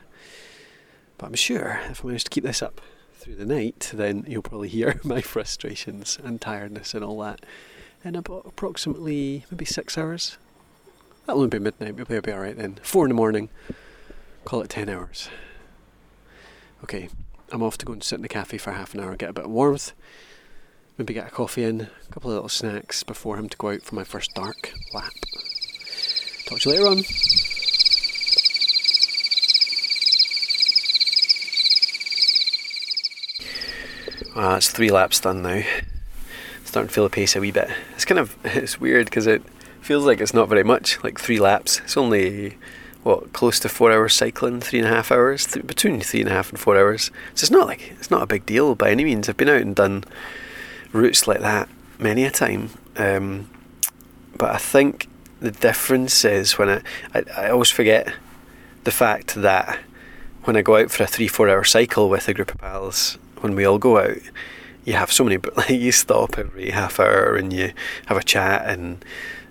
But 1.18 1.26
I'm 1.26 1.34
sure 1.34 1.80
if 1.90 2.04
I 2.04 2.08
manage 2.08 2.24
to 2.24 2.30
keep 2.30 2.44
this 2.44 2.62
up 2.62 2.80
through 3.24 3.36
the 3.36 3.46
night, 3.46 3.90
then 3.94 4.22
you'll 4.28 4.42
probably 4.42 4.68
hear 4.68 5.00
my 5.04 5.22
frustrations 5.22 6.18
and 6.22 6.42
tiredness 6.42 6.92
and 6.92 7.02
all 7.02 7.18
that 7.20 7.40
in 8.04 8.14
about 8.14 8.42
approximately 8.44 9.46
maybe 9.50 9.64
six 9.64 9.96
hours. 9.96 10.36
That'll 11.24 11.40
only 11.40 11.58
be 11.58 11.58
midnight, 11.58 11.96
maybe 11.96 12.14
I'll 12.14 12.20
be 12.20 12.32
alright 12.32 12.56
then. 12.56 12.78
Four 12.82 13.06
in 13.06 13.08
the 13.08 13.14
morning, 13.14 13.48
call 14.44 14.60
it 14.60 14.68
ten 14.68 14.90
hours. 14.90 15.30
Okay, 16.82 17.08
I'm 17.50 17.62
off 17.62 17.78
to 17.78 17.86
go 17.86 17.94
and 17.94 18.04
sit 18.04 18.16
in 18.16 18.22
the 18.22 18.28
cafe 18.28 18.58
for 18.58 18.72
half 18.72 18.92
an 18.92 19.00
hour, 19.00 19.16
get 19.16 19.30
a 19.30 19.32
bit 19.32 19.46
of 19.46 19.50
warmth, 19.50 19.92
maybe 20.98 21.14
get 21.14 21.28
a 21.28 21.30
coffee 21.30 21.64
in, 21.64 21.80
a 21.80 22.12
couple 22.12 22.30
of 22.30 22.34
little 22.34 22.50
snacks 22.50 23.02
before 23.02 23.38
him 23.38 23.48
to 23.48 23.56
go 23.56 23.70
out 23.70 23.82
for 23.82 23.94
my 23.94 24.04
first 24.04 24.34
dark 24.34 24.74
lap. 24.92 25.14
Talk 26.44 26.60
to 26.60 26.68
you 26.68 26.76
later 26.76 26.90
on. 26.90 27.43
Ah, 34.36 34.56
it's 34.56 34.70
three 34.70 34.90
laps 34.90 35.20
done 35.20 35.42
now. 35.42 35.62
Starting 36.64 36.88
to 36.88 36.94
feel 36.94 37.04
the 37.04 37.10
pace 37.10 37.36
a 37.36 37.40
wee 37.40 37.52
bit. 37.52 37.70
It's 37.94 38.04
kind 38.04 38.18
of 38.18 38.36
it's 38.44 38.80
weird 38.80 39.06
because 39.06 39.26
it 39.26 39.42
feels 39.80 40.04
like 40.04 40.20
it's 40.20 40.34
not 40.34 40.48
very 40.48 40.64
much, 40.64 41.02
like 41.04 41.20
three 41.20 41.38
laps. 41.38 41.80
It's 41.80 41.96
only 41.96 42.56
what 43.04 43.32
close 43.32 43.60
to 43.60 43.68
four 43.68 43.92
hours 43.92 44.14
cycling, 44.14 44.60
three 44.60 44.80
and 44.80 44.88
a 44.88 44.90
half 44.90 45.12
hours, 45.12 45.46
th- 45.46 45.66
between 45.66 46.00
three 46.00 46.20
and 46.20 46.28
a 46.28 46.32
half 46.32 46.50
and 46.50 46.58
four 46.58 46.76
hours. 46.76 47.10
So 47.34 47.44
it's 47.44 47.50
not 47.50 47.66
like 47.68 47.92
it's 47.98 48.10
not 48.10 48.22
a 48.22 48.26
big 48.26 48.44
deal 48.46 48.74
by 48.74 48.90
any 48.90 49.04
means. 49.04 49.28
I've 49.28 49.36
been 49.36 49.48
out 49.48 49.60
and 49.60 49.76
done 49.76 50.04
routes 50.92 51.28
like 51.28 51.40
that 51.40 51.68
many 51.98 52.24
a 52.24 52.30
time, 52.30 52.70
um, 52.96 53.48
but 54.36 54.50
I 54.50 54.58
think 54.58 55.08
the 55.40 55.50
difference 55.52 56.24
is 56.24 56.58
when 56.58 56.68
I, 56.68 56.82
I 57.14 57.24
I 57.36 57.50
always 57.50 57.70
forget 57.70 58.12
the 58.82 58.90
fact 58.90 59.34
that 59.36 59.78
when 60.44 60.56
I 60.56 60.62
go 60.62 60.76
out 60.76 60.90
for 60.90 61.04
a 61.04 61.06
three 61.06 61.28
four 61.28 61.48
hour 61.48 61.62
cycle 61.62 62.08
with 62.08 62.26
a 62.26 62.34
group 62.34 62.52
of 62.52 62.58
pals, 62.60 63.18
when 63.44 63.54
we 63.54 63.66
all 63.66 63.78
go 63.78 63.98
out, 63.98 64.16
you 64.86 64.94
have 64.94 65.12
so 65.12 65.22
many, 65.22 65.36
but 65.36 65.54
like 65.58 65.68
you 65.68 65.92
stop 65.92 66.38
every 66.38 66.70
half 66.70 66.98
hour 66.98 67.36
and 67.36 67.52
you 67.52 67.72
have 68.06 68.16
a 68.16 68.22
chat 68.22 68.66
and 68.66 69.04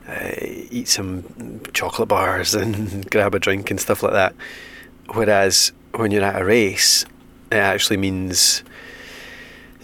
uh, 0.09 0.31
eat 0.41 0.87
some 0.87 1.61
chocolate 1.73 2.09
bars 2.09 2.55
and 2.61 3.09
grab 3.09 3.35
a 3.35 3.39
drink 3.39 3.69
and 3.69 3.79
stuff 3.79 4.01
like 4.03 4.13
that. 4.13 4.35
Whereas 5.13 5.71
when 5.95 6.09
you're 6.09 6.23
at 6.23 6.41
a 6.41 6.43
race, 6.43 7.05
it 7.51 7.57
actually 7.57 7.97
means 7.97 8.63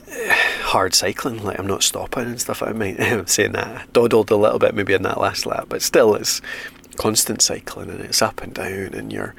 hard 0.62 0.96
cycling. 0.96 1.44
Like 1.44 1.60
I'm 1.60 1.68
not 1.68 1.84
stopping 1.84 2.26
and 2.26 2.42
stuff. 2.42 2.64
I 2.64 2.72
might 2.72 3.00
I'm 3.00 3.28
saying 3.28 3.52
that 3.52 3.94
dawdled 3.94 4.32
a 4.32 4.36
little 4.36 4.60
bit 4.60 4.74
maybe 4.74 4.94
in 4.94 5.04
that 5.04 5.22
last 5.22 5.46
lap, 5.46 5.68
but 5.70 5.84
still 5.84 6.16
it's 6.16 6.42
constant 6.98 7.44
cycling 7.44 7.92
and 7.92 8.02
it's 8.02 8.24
up 8.24 8.42
and 8.42 8.56
down 8.56 8.94
and 8.94 9.14
you're 9.14 9.36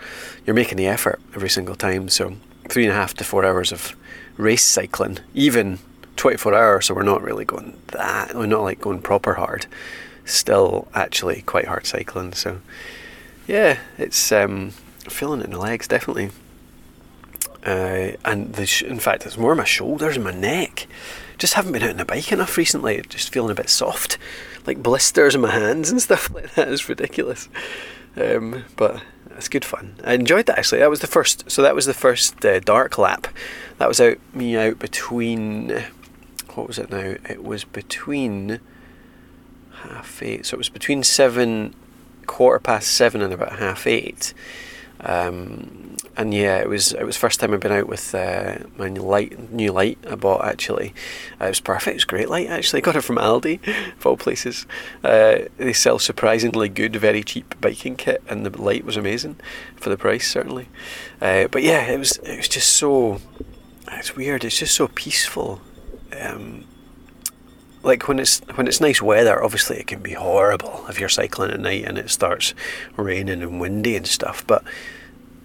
you're 0.47 0.55
making 0.55 0.79
the 0.79 0.87
effort 0.87 1.21
every 1.35 1.51
single 1.51 1.75
time. 1.75 2.09
So 2.09 2.37
three 2.69 2.85
and 2.85 2.93
a 2.93 2.97
half 2.97 3.15
to 3.15 3.25
four 3.25 3.45
hours 3.45 3.73
of 3.73 3.97
race 4.41 4.65
cycling, 4.65 5.19
even 5.35 5.79
24 6.17 6.55
hours, 6.55 6.87
so 6.87 6.95
we're 6.95 7.03
not 7.03 7.23
really 7.23 7.45
going 7.45 7.77
that, 7.89 8.35
we're 8.35 8.47
not 8.47 8.63
like 8.63 8.81
going 8.81 9.01
proper 9.01 9.35
hard. 9.35 9.67
Still, 10.25 10.89
actually, 10.95 11.43
quite 11.43 11.67
hard 11.67 11.87
cycling. 11.87 12.33
So, 12.35 12.61
yeah, 13.47 13.79
it's 13.99 14.31
um, 14.31 14.71
feeling 15.09 15.41
it 15.41 15.47
in 15.47 15.51
the 15.53 15.59
legs 15.59 15.89
definitely. 15.89 16.31
Uh, 17.65 18.13
and 18.25 18.55
the 18.55 18.67
sh- 18.67 18.83
in 18.83 18.99
fact, 18.99 19.27
it's 19.27 19.37
more 19.37 19.55
my 19.55 19.65
shoulders 19.65 20.17
and 20.17 20.25
my 20.25 20.33
neck. 20.33 20.87
Just 21.39 21.55
haven't 21.55 21.73
been 21.73 21.83
out 21.83 21.91
on 21.91 21.97
the 21.97 22.05
bike 22.05 22.33
enough 22.33 22.57
recently. 22.57 23.03
Just 23.09 23.33
feeling 23.33 23.51
a 23.51 23.55
bit 23.55 23.69
soft, 23.69 24.19
like 24.67 24.83
blisters 24.83 25.35
in 25.35 25.41
my 25.41 25.51
hands 25.51 25.91
and 25.91 26.01
stuff 26.03 26.31
like 26.33 26.55
that. 26.55 26.69
It's 26.69 26.89
ridiculous. 26.89 27.49
Um, 28.17 28.65
but 28.77 29.03
it's 29.41 29.49
good 29.49 29.65
fun. 29.65 29.97
I 30.05 30.13
enjoyed 30.13 30.45
that 30.47 30.59
actually. 30.59 30.81
That 30.81 30.91
was 30.91 31.01
the 31.01 31.07
first. 31.07 31.51
So 31.51 31.63
that 31.63 31.75
was 31.75 31.87
the 31.87 31.95
first 31.95 32.45
uh, 32.45 32.61
dark 32.61 32.99
lap. 32.99 33.27
That 33.79 33.89
was 33.89 34.01
out 34.01 34.19
me 34.35 34.55
out 34.57 34.79
between. 34.79 35.85
What 36.55 36.67
was 36.69 36.79
it 36.79 36.91
now? 36.91 37.17
It 37.27 37.43
was 37.43 37.65
between 37.65 38.61
half 39.83 40.23
eight. 40.23 40.45
So 40.45 40.57
it 40.57 40.59
was 40.59 40.69
between 40.69 41.03
seven, 41.03 41.75
quarter 42.27 42.59
past 42.59 42.91
seven, 42.91 43.23
and 43.23 43.33
about 43.33 43.59
half 43.59 43.87
eight. 43.87 44.35
Um, 45.03 45.97
and 46.17 46.35
yeah, 46.35 46.59
it 46.59 46.69
was 46.69 46.93
it 46.93 47.05
was 47.05 47.17
first 47.17 47.41
time 47.41 47.55
I've 47.55 47.61
been 47.61 47.73
out 47.73 47.87
with 47.87 48.15
uh, 48.15 48.59
my 48.77 48.89
new 48.89 49.03
light, 49.03 49.51
new 49.53 49.73
light 49.73 49.99
I 50.09 50.17
bought 50.17 50.45
actually. 50.45 50.93
Uh, 51.41 51.47
it 51.47 51.49
was 51.49 51.61
perfect. 51.61 51.95
It 51.95 51.95
was 51.95 52.05
great 52.05 52.29
light 52.29 52.49
actually. 52.49 52.79
I 52.83 52.85
got 52.85 52.97
it 52.97 53.03
from 53.03 53.17
Aldi, 53.17 53.67
of 53.97 54.07
all 54.07 54.17
places. 54.17 54.67
Uh, 55.03 55.39
they 55.57 55.73
sell 55.73 55.99
surprisingly 55.99 56.69
good, 56.69 56.97
very 56.97 57.23
cheap 57.23 57.59
biking 57.61 57.97
kit, 57.97 58.23
and 58.29 58.45
the 58.45 58.63
light 58.63 58.85
was 58.85 58.97
amazing 58.97 59.37
for 59.77 59.89
the 59.89 59.97
price 59.97 60.31
certainly. 60.31 60.69
Uh, 61.21 61.49
but 61.49 61.63
yeah, 61.63 61.87
it 61.87 61.99
was 61.99 62.19
it 62.19 62.37
was 62.37 62.49
just 62.49 62.73
so. 62.73 63.21
It's 63.93 64.15
weird. 64.15 64.45
It's 64.45 64.59
just 64.59 64.75
so 64.75 64.89
peaceful. 64.89 65.63
Um, 66.21 66.65
like 67.83 68.09
when 68.09 68.19
it's 68.19 68.41
when 68.55 68.67
it's 68.67 68.81
nice 68.81 69.01
weather, 69.01 69.43
obviously 69.43 69.79
it 69.79 69.87
can 69.87 70.01
be 70.01 70.13
horrible 70.13 70.85
if 70.89 71.01
you're 71.01 71.09
cycling 71.09 71.51
at 71.51 71.61
night 71.61 71.85
and 71.85 71.99
it 71.99 72.11
starts 72.11 72.55
raining 72.97 73.43
and 73.43 73.61
windy 73.61 73.97
and 73.97 74.07
stuff. 74.07 74.47
But 74.47 74.63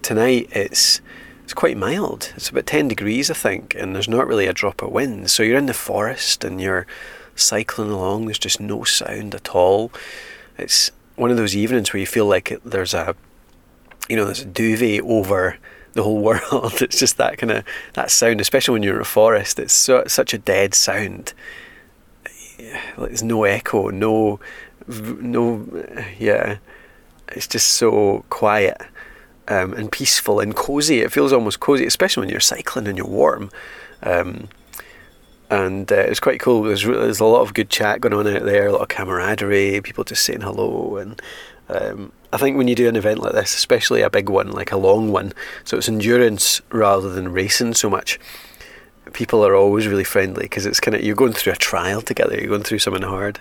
tonight 0.02 0.48
it's 0.52 1.00
it's 1.44 1.54
quite 1.54 1.76
mild. 1.76 2.32
It's 2.36 2.50
about 2.50 2.66
ten 2.66 2.88
degrees, 2.88 3.30
I 3.30 3.34
think, 3.34 3.74
and 3.74 3.94
there's 3.94 4.08
not 4.08 4.26
really 4.26 4.46
a 4.46 4.52
drop 4.52 4.82
of 4.82 4.90
wind. 4.90 5.30
So 5.30 5.42
you're 5.42 5.58
in 5.58 5.66
the 5.66 5.74
forest 5.74 6.44
and 6.44 6.60
you're 6.60 6.86
cycling 7.34 7.90
along. 7.90 8.26
There's 8.26 8.38
just 8.38 8.60
no 8.60 8.84
sound 8.84 9.34
at 9.34 9.54
all. 9.54 9.90
It's 10.58 10.90
one 11.16 11.30
of 11.30 11.36
those 11.36 11.56
evenings 11.56 11.92
where 11.92 12.00
you 12.00 12.06
feel 12.06 12.26
like 12.26 12.50
it, 12.52 12.62
there's 12.64 12.92
a 12.92 13.16
you 14.08 14.16
know 14.16 14.26
there's 14.26 14.42
a 14.42 14.46
duvet 14.46 15.00
over 15.02 15.56
the 15.94 16.02
whole 16.02 16.18
world. 16.22 16.82
It's 16.82 16.98
just 16.98 17.16
that 17.16 17.38
kind 17.38 17.50
of 17.50 17.64
that 17.94 18.10
sound, 18.10 18.42
especially 18.42 18.74
when 18.74 18.82
you're 18.82 18.96
in 18.96 19.00
a 19.00 19.06
forest. 19.06 19.58
It's 19.58 19.72
so, 19.72 20.04
such 20.06 20.34
a 20.34 20.38
dead 20.38 20.74
sound 20.74 21.32
like 22.96 23.08
there's 23.08 23.22
no 23.22 23.44
echo, 23.44 23.88
no, 23.90 24.40
no, 24.86 25.66
yeah. 26.18 26.58
It's 27.28 27.48
just 27.48 27.70
so 27.72 28.24
quiet 28.30 28.80
um, 29.48 29.72
and 29.74 29.90
peaceful 29.90 30.40
and 30.40 30.54
cozy. 30.54 31.00
It 31.00 31.12
feels 31.12 31.32
almost 31.32 31.60
cozy, 31.60 31.86
especially 31.86 32.22
when 32.22 32.30
you're 32.30 32.40
cycling 32.40 32.86
and 32.86 32.96
you're 32.96 33.06
warm. 33.06 33.50
Um, 34.02 34.48
and 35.50 35.90
uh, 35.90 35.96
it's 35.96 36.20
quite 36.20 36.40
cool. 36.40 36.62
There's 36.62 36.84
there's 36.84 37.20
a 37.20 37.24
lot 37.24 37.42
of 37.42 37.54
good 37.54 37.70
chat 37.70 38.00
going 38.00 38.12
on 38.12 38.26
out 38.26 38.44
there, 38.44 38.66
a 38.66 38.72
lot 38.72 38.82
of 38.82 38.88
camaraderie, 38.88 39.80
people 39.80 40.04
just 40.04 40.24
saying 40.24 40.40
hello, 40.40 40.96
and 40.96 41.22
um, 41.68 42.12
I 42.32 42.36
think 42.36 42.56
when 42.56 42.68
you 42.68 42.74
do 42.74 42.88
an 42.88 42.96
event 42.96 43.20
like 43.20 43.32
this, 43.32 43.54
especially 43.54 44.02
a 44.02 44.10
big 44.10 44.28
one, 44.28 44.50
like 44.50 44.72
a 44.72 44.76
long 44.76 45.12
one, 45.12 45.32
so 45.64 45.76
it's 45.76 45.88
endurance 45.88 46.60
rather 46.70 47.10
than 47.10 47.32
racing 47.32 47.74
so 47.74 47.88
much 47.88 48.18
people 49.12 49.44
are 49.46 49.54
always 49.54 49.86
really 49.86 50.04
friendly 50.04 50.44
because 50.44 50.66
it's 50.66 50.80
kind 50.80 50.94
of 50.94 51.02
you're 51.02 51.16
going 51.16 51.32
through 51.32 51.54
a 51.54 51.56
trial 51.56 52.02
together. 52.02 52.36
You're 52.36 52.48
going 52.48 52.62
through 52.62 52.80
something 52.80 53.02
hard. 53.02 53.40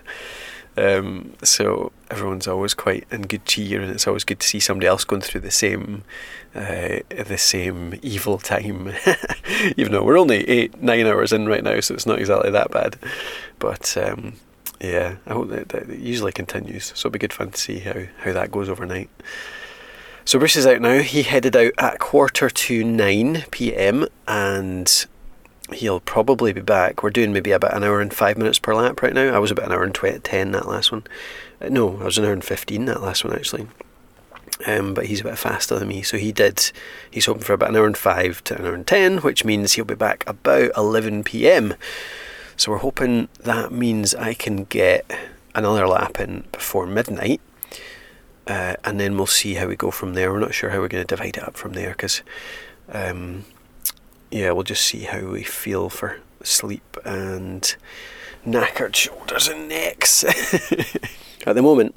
Um, 0.77 1.34
so 1.41 1.93
everyone's 2.12 2.48
always 2.48 2.74
quite 2.74 3.07
in 3.10 3.24
good 3.24 3.45
cheer, 3.45 3.81
and 3.81 3.91
it's 3.91 4.07
always 4.07 4.25
good 4.25 4.39
to 4.41 4.48
see 4.48 4.60
somebody 4.60 4.88
else 4.88 5.05
going 5.05 5.22
through 5.22 5.41
the 5.41 5.51
same, 5.51 6.03
uh, 6.53 7.00
the 7.10 7.38
same 7.38 7.98
evil 8.01 8.38
time. 8.38 8.93
Even 9.77 9.93
though 9.93 10.03
we're 10.03 10.19
only 10.19 10.48
eight, 10.50 10.81
nine 10.81 11.07
hours 11.07 11.31
in 11.31 11.48
right 11.48 11.63
now, 11.63 11.79
so 11.79 11.93
it's 11.93 12.05
not 12.05 12.19
exactly 12.19 12.51
that 12.51 12.72
bad. 12.72 12.98
But 13.57 13.95
um, 13.95 14.34
yeah, 14.81 15.15
I 15.25 15.34
hope 15.34 15.50
that, 15.50 15.69
that 15.69 15.89
usually 15.98 16.34
continues. 16.34 16.86
So 16.88 17.07
it'll 17.07 17.12
be 17.12 17.19
good 17.19 17.34
fun 17.34 17.51
to 17.51 17.57
see 17.57 17.79
how 17.79 18.03
how 18.19 18.34
that 18.34 18.51
goes 18.51 18.67
overnight. 18.67 19.10
So 20.25 20.39
Bruce 20.39 20.55
is 20.55 20.67
out 20.67 20.81
now. 20.81 21.00
He 21.00 21.24
headed 21.24 21.55
out 21.55 21.74
at 21.77 22.00
quarter 22.00 22.50
to 22.50 22.84
nine 22.84 23.45
p.m. 23.51 24.07
and 24.27 25.05
he'll 25.74 26.00
probably 26.00 26.53
be 26.53 26.62
back. 26.62 27.01
We're 27.01 27.10
doing 27.10 27.34
maybe 27.34 27.51
about 27.51 27.75
an 27.75 27.84
hour 27.84 28.01
and 28.01 28.13
five 28.13 28.38
minutes 28.38 28.60
per 28.60 28.75
lap 28.75 29.01
right 29.01 29.13
now. 29.13 29.34
I 29.34 29.39
was 29.39 29.51
about 29.51 29.65
an 29.67 29.72
hour 29.72 29.84
and 29.84 29.95
20, 29.95 30.19
10 30.19 30.51
that 30.51 30.67
last 30.67 30.91
one. 30.91 31.03
Uh, 31.62 31.69
no, 31.69 32.00
I 32.00 32.03
was 32.05 32.17
an 32.17 32.25
hour 32.25 32.34
and 32.34 32.43
15 32.43 32.86
that 32.86 33.01
last 33.01 33.24
one 33.24 33.34
actually. 33.34 33.67
Um, 34.67 34.93
but 34.93 35.07
he's 35.07 35.22
a 35.22 35.25
bit 35.25 35.38
faster 35.38 35.77
than 35.77 35.88
me, 35.89 36.01
so 36.01 36.17
he 36.17 36.31
did. 36.31 36.72
He's 37.12 37.25
hoping 37.25 37.43
for 37.43 37.53
about 37.53 37.69
an 37.69 37.75
hour 37.75 37.88
and 37.88 37.98
five 37.98 38.43
to 38.45 38.57
an 38.57 38.65
hour 38.65 38.74
and 38.74 38.88
ten, 38.88 39.17
which 39.17 39.43
means 39.43 39.74
he'll 39.74 39.86
be 39.86 39.95
back 39.95 40.24
about 40.27 40.72
11 40.77 41.24
p.m. 41.24 41.74
So 42.55 42.72
we're 42.72 42.77
hoping 42.77 43.27
that 43.39 43.72
means 43.74 44.15
I 44.15 44.34
can 44.34 44.63
get 44.65 45.12
another 45.53 45.88
lap 45.88 46.19
in 46.19 46.45
before 46.51 46.86
midnight. 46.86 47.41
uh, 48.48 48.75
and 48.84 49.00
then 49.00 49.17
we'll 49.17 49.25
see 49.25 49.55
how 49.55 49.67
we 49.67 49.75
go 49.75 49.91
from 49.91 50.13
there. 50.13 50.31
We're 50.31 50.39
not 50.39 50.53
sure 50.53 50.69
how 50.69 50.79
we're 50.79 50.88
going 50.88 51.05
to 51.05 51.15
divide 51.15 51.38
it 51.38 51.43
up 51.43 51.57
from 51.57 51.74
there 51.74 51.89
because, 51.91 52.22
um, 52.91 53.45
yeah, 54.36 54.51
we'll 54.51 54.63
just 54.63 54.86
see 54.86 55.04
how 55.04 55.27
we 55.27 55.44
feel 55.44 55.89
for 55.89 56.20
sleep 56.44 56.98
and 57.06 57.74
knackered 58.46 58.94
shoulders 58.94 59.48
and 59.48 59.70
necks. 59.70 60.25
At 61.48 61.56
the 61.56 61.62
moment, 61.62 61.96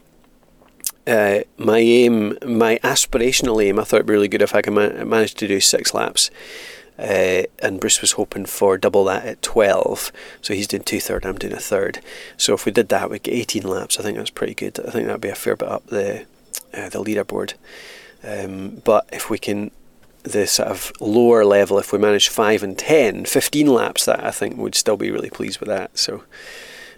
uh, 1.05 1.41
my 1.57 1.79
aim, 1.79 2.39
my 2.47 2.79
aspirational 2.85 3.61
aim, 3.65 3.81
I 3.81 3.83
thought 3.83 3.97
it'd 3.97 4.07
be 4.07 4.13
really 4.13 4.29
good 4.29 4.43
if 4.43 4.55
I 4.55 4.63
could 4.63 4.73
ma- 4.73 5.05
manage 5.05 5.35
to 5.35 5.49
do 5.49 5.59
six 5.59 5.93
laps. 5.93 6.31
Uh, 6.97 7.43
and 7.59 7.81
Bruce 7.81 8.01
was 8.01 8.13
hoping 8.13 8.47
for 8.47 8.79
double 8.79 9.05
that 9.07 9.25
at 9.25 9.43
12. 9.43 10.13
So 10.41 10.55
he's 10.55 10.69
doing 10.69 10.85
two 10.85 11.01
third, 11.01 11.27
I'm 11.27 11.39
doing 11.39 11.55
a 11.55 11.61
third. 11.61 11.99
So 12.37 12.55
if 12.55 12.65
we 12.67 12.71
did 12.71 12.89
that, 12.91 13.11
we'd 13.11 13.25
get 13.25 13.35
18 13.35 13.65
laps. 13.65 13.99
I 13.99 14.05
think 14.05 14.17
that's 14.17 14.31
pretty 14.31 14.55
good. 14.55 14.79
I 14.87 14.93
think 14.93 15.07
that'd 15.07 15.21
be 15.21 15.29
a 15.29 15.35
fair 15.35 15.57
bit 15.57 15.69
up 15.69 15.87
the 15.87 16.27
uh, 16.73 16.89
the 16.89 17.03
leaderboard. 17.03 17.55
Um, 18.23 18.81
but 18.85 19.09
if 19.13 19.29
we 19.29 19.39
can, 19.39 19.73
the 20.29 20.47
sort 20.47 20.69
of 20.69 20.93
lower 21.01 21.45
level, 21.45 21.79
if 21.79 21.93
we 21.93 21.99
manage 21.99 22.29
5 22.29 22.63
and 22.63 22.79
10, 22.79 23.25
15 23.25 23.67
laps, 23.67 24.05
that 24.05 24.23
I 24.23 24.31
think 24.31 24.57
would 24.57 24.75
still 24.75 24.97
be 24.97 25.11
really 25.11 25.31
pleased 25.31 25.61
with 25.61 25.69
that. 25.69 25.97
So 25.99 26.25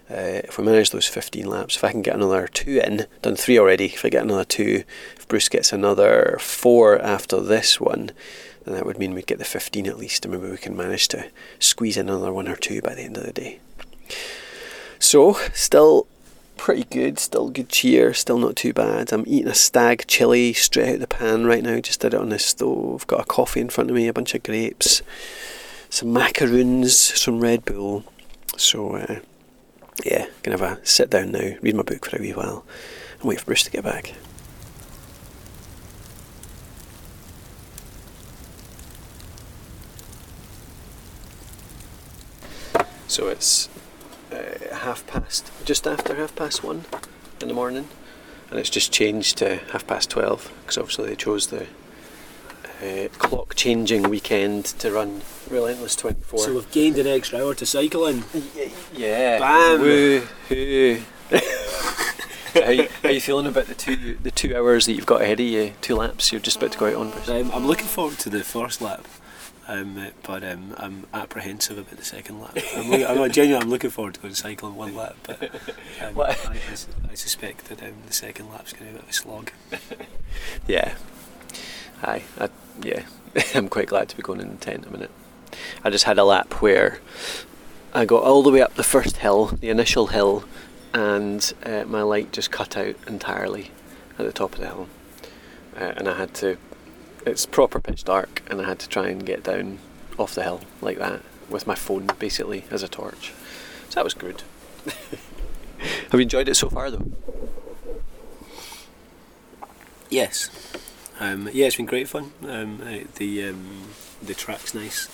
uh, 0.09 0.43
if 0.43 0.57
we 0.57 0.65
manage 0.65 0.89
those 0.89 1.07
15 1.07 1.45
laps, 1.45 1.75
if 1.75 1.83
I 1.83 1.91
can 1.91 2.01
get 2.01 2.15
another 2.15 2.47
two 2.47 2.81
in, 2.83 3.07
done 3.21 3.35
three 3.35 3.57
already, 3.57 3.85
if 3.85 4.03
I 4.03 4.09
get 4.09 4.23
another 4.23 4.43
two, 4.43 4.83
if 5.15 5.27
Bruce 5.27 5.49
gets 5.49 5.71
another 5.71 6.37
four 6.39 6.99
after 7.01 7.39
this 7.39 7.79
one, 7.79 8.11
then 8.65 8.75
that 8.75 8.85
would 8.85 8.99
mean 8.99 9.13
we'd 9.13 9.27
get 9.27 9.39
the 9.39 9.45
15 9.45 9.87
at 9.87 9.97
least, 9.97 10.25
and 10.25 10.33
maybe 10.33 10.51
we 10.51 10.57
can 10.57 10.75
manage 10.75 11.07
to 11.09 11.29
squeeze 11.59 11.97
another 11.97 12.33
one 12.33 12.47
or 12.47 12.55
two 12.55 12.81
by 12.81 12.93
the 12.93 13.03
end 13.03 13.17
of 13.17 13.25
the 13.25 13.33
day. 13.33 13.59
So, 14.99 15.33
still 15.53 16.07
pretty 16.61 16.83
good, 16.83 17.17
still 17.17 17.49
good 17.49 17.69
cheer, 17.69 18.13
still 18.13 18.37
not 18.37 18.55
too 18.55 18.71
bad. 18.71 19.11
I'm 19.11 19.23
eating 19.25 19.47
a 19.47 19.55
stag 19.55 20.05
chili 20.05 20.53
straight 20.53 20.89
out 20.89 20.93
of 20.93 20.99
the 20.99 21.07
pan 21.07 21.47
right 21.47 21.63
now, 21.63 21.79
just 21.79 22.01
did 22.01 22.13
it 22.13 22.19
on 22.19 22.29
the 22.29 22.37
stove. 22.37 23.07
Got 23.07 23.21
a 23.21 23.25
coffee 23.25 23.61
in 23.61 23.69
front 23.69 23.89
of 23.89 23.95
me, 23.95 24.07
a 24.07 24.13
bunch 24.13 24.35
of 24.35 24.43
grapes, 24.43 25.01
some 25.89 26.13
macaroons, 26.13 26.95
some 26.95 27.39
Red 27.39 27.65
Bull. 27.65 28.03
So, 28.57 28.95
uh, 28.95 29.21
yeah, 30.05 30.27
gonna 30.43 30.59
have 30.59 30.77
a 30.77 30.85
sit 30.85 31.09
down 31.09 31.31
now, 31.31 31.55
read 31.63 31.73
my 31.73 31.81
book 31.81 32.05
for 32.05 32.17
a 32.17 32.21
wee 32.21 32.29
while, 32.29 32.63
and 33.19 33.27
wait 33.27 33.39
for 33.39 33.47
Bruce 33.47 33.63
to 33.63 33.71
get 33.71 33.83
back. 33.83 34.13
So 43.07 43.29
it's 43.29 43.67
uh, 44.31 44.75
half 44.75 45.05
past, 45.07 45.51
just 45.65 45.87
after 45.87 46.15
half 46.15 46.35
past 46.35 46.63
one 46.63 46.85
in 47.41 47.47
the 47.47 47.53
morning, 47.53 47.87
and 48.49 48.59
it's 48.59 48.69
just 48.69 48.91
changed 48.91 49.37
to 49.37 49.57
half 49.71 49.85
past 49.87 50.09
twelve 50.09 50.51
because 50.61 50.77
obviously 50.77 51.07
they 51.07 51.15
chose 51.15 51.47
the 51.47 51.67
uh, 52.81 53.07
clock 53.17 53.55
changing 53.55 54.03
weekend 54.03 54.65
to 54.65 54.91
run 54.91 55.21
Relentless 55.49 55.95
24. 55.95 56.39
So 56.39 56.53
we've 56.53 56.71
gained 56.71 56.97
an 56.97 57.07
extra 57.07 57.39
hour 57.39 57.53
to 57.55 57.65
cycle 57.65 58.07
in. 58.07 58.23
Yeah. 58.93 59.39
Bam. 59.39 59.81
Woo 59.81 60.19
hoo. 60.49 61.01
how, 62.53 62.69
you, 62.69 62.87
how 63.03 63.09
you 63.09 63.21
feeling 63.21 63.45
about 63.47 63.67
the 63.67 63.75
two 63.75 64.15
the 64.15 64.31
two 64.31 64.55
hours 64.55 64.85
that 64.85 64.93
you've 64.93 65.05
got 65.05 65.21
ahead 65.21 65.39
of 65.39 65.45
you? 65.45 65.73
Two 65.81 65.95
laps. 65.95 66.31
You're 66.31 66.41
just 66.41 66.57
about 66.57 66.71
to 66.73 66.77
go 66.77 66.87
out 66.87 66.95
on. 66.95 67.13
Um, 67.29 67.51
I'm 67.53 67.67
looking 67.67 67.87
forward 67.87 68.17
to 68.19 68.29
the 68.29 68.43
first 68.43 68.81
lap, 68.81 69.05
um, 69.67 70.07
but 70.23 70.43
um, 70.43 70.73
I'm 70.77 71.07
apprehensive 71.13 71.77
about 71.77 71.97
the 71.97 72.03
second 72.03 72.41
lap. 72.41 72.57
I'm, 72.75 72.89
look, 72.89 73.09
I'm 73.09 73.31
genuinely 73.31 73.63
I'm 73.63 73.69
looking 73.69 73.89
forward 73.89 74.15
to 74.15 74.19
going 74.21 74.33
cycling 74.33 74.75
one 74.75 74.95
lap, 74.95 75.15
but 75.23 75.43
um? 76.01 76.19
I, 76.19 76.35
I 77.11 77.13
suspect 77.15 77.65
that 77.65 77.81
um, 77.81 77.93
the 78.07 78.13
second 78.13 78.49
lap's 78.49 78.73
going 78.73 78.87
to 78.87 78.91
be 78.91 78.91
a 78.91 78.93
bit 78.93 79.03
of 79.03 79.09
a 79.09 79.13
slog. 79.13 79.51
Yeah. 80.67 80.95
Aye. 82.03 82.23
I, 82.39 82.49
yeah. 82.81 83.03
I'm 83.55 83.67
quite 83.67 83.87
glad 83.87 84.09
to 84.09 84.15
be 84.15 84.23
going 84.23 84.39
in 84.39 84.49
the 84.49 84.57
tent 84.57 84.85
a 84.85 84.89
minute. 84.89 85.11
I 85.83 85.89
just 85.89 86.05
had 86.05 86.17
a 86.17 86.23
lap 86.23 86.53
where 86.61 86.99
I 87.93 88.05
got 88.05 88.23
all 88.23 88.43
the 88.43 88.51
way 88.51 88.61
up 88.61 88.75
the 88.75 88.83
first 88.83 89.17
hill, 89.17 89.47
the 89.47 89.69
initial 89.69 90.07
hill, 90.07 90.45
and 90.93 91.53
uh, 91.65 91.83
my 91.85 92.01
light 92.01 92.31
just 92.31 92.51
cut 92.51 92.77
out 92.77 92.95
entirely 93.07 93.71
at 94.17 94.25
the 94.25 94.31
top 94.31 94.53
of 94.53 94.59
the 94.59 94.67
hill, 94.67 94.87
uh, 95.75 95.93
and 95.97 96.07
I 96.07 96.17
had 96.17 96.33
to. 96.35 96.57
It's 97.25 97.45
proper 97.45 97.79
pitch 97.79 98.03
dark, 98.03 98.41
and 98.49 98.61
I 98.61 98.65
had 98.65 98.79
to 98.79 98.89
try 98.89 99.07
and 99.09 99.25
get 99.25 99.43
down 99.43 99.79
off 100.17 100.33
the 100.35 100.43
hill 100.43 100.61
like 100.81 100.97
that 100.99 101.21
with 101.49 101.67
my 101.67 101.75
phone 101.75 102.09
basically 102.19 102.63
as 102.71 102.83
a 102.83 102.87
torch. 102.87 103.31
So 103.89 103.95
that 103.95 104.03
was 104.03 104.13
good. 104.13 104.43
Have 106.11 106.13
you 106.13 106.19
enjoyed 106.21 106.47
it 106.49 106.55
so 106.55 106.69
far 106.69 106.89
though? 106.91 107.11
Yes. 110.09 110.49
Um, 111.19 111.49
yeah, 111.53 111.67
it's 111.67 111.75
been 111.75 111.85
great 111.85 112.07
fun. 112.09 112.31
Um, 112.47 112.81
uh, 112.81 112.99
the 113.15 113.49
um, 113.49 113.87
the 114.21 114.33
track's 114.33 114.73
nice. 114.73 115.07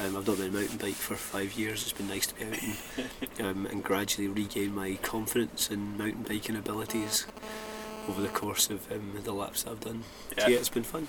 Um, 0.00 0.16
I've 0.16 0.26
not 0.26 0.38
been 0.38 0.52
mountain 0.52 0.76
bike 0.78 0.94
for 0.94 1.14
five 1.14 1.52
years. 1.54 1.82
It's 1.82 1.92
been 1.92 2.08
nice 2.08 2.26
to 2.26 2.34
be 2.34 2.44
out 2.44 2.58
and, 3.38 3.46
um, 3.46 3.66
and 3.66 3.82
gradually 3.82 4.28
regain 4.28 4.74
my 4.74 4.98
confidence 5.02 5.70
in 5.70 5.96
mountain 5.96 6.22
biking 6.24 6.56
abilities 6.56 7.26
over 8.08 8.20
the 8.20 8.28
course 8.28 8.70
of 8.70 8.90
um, 8.92 9.12
the 9.22 9.32
laps 9.32 9.62
that 9.62 9.70
I've 9.70 9.80
done. 9.80 10.02
So 10.36 10.42
Yeah. 10.42 10.48
yeah, 10.48 10.58
it's 10.58 10.68
been 10.68 10.82
fun. 10.82 11.08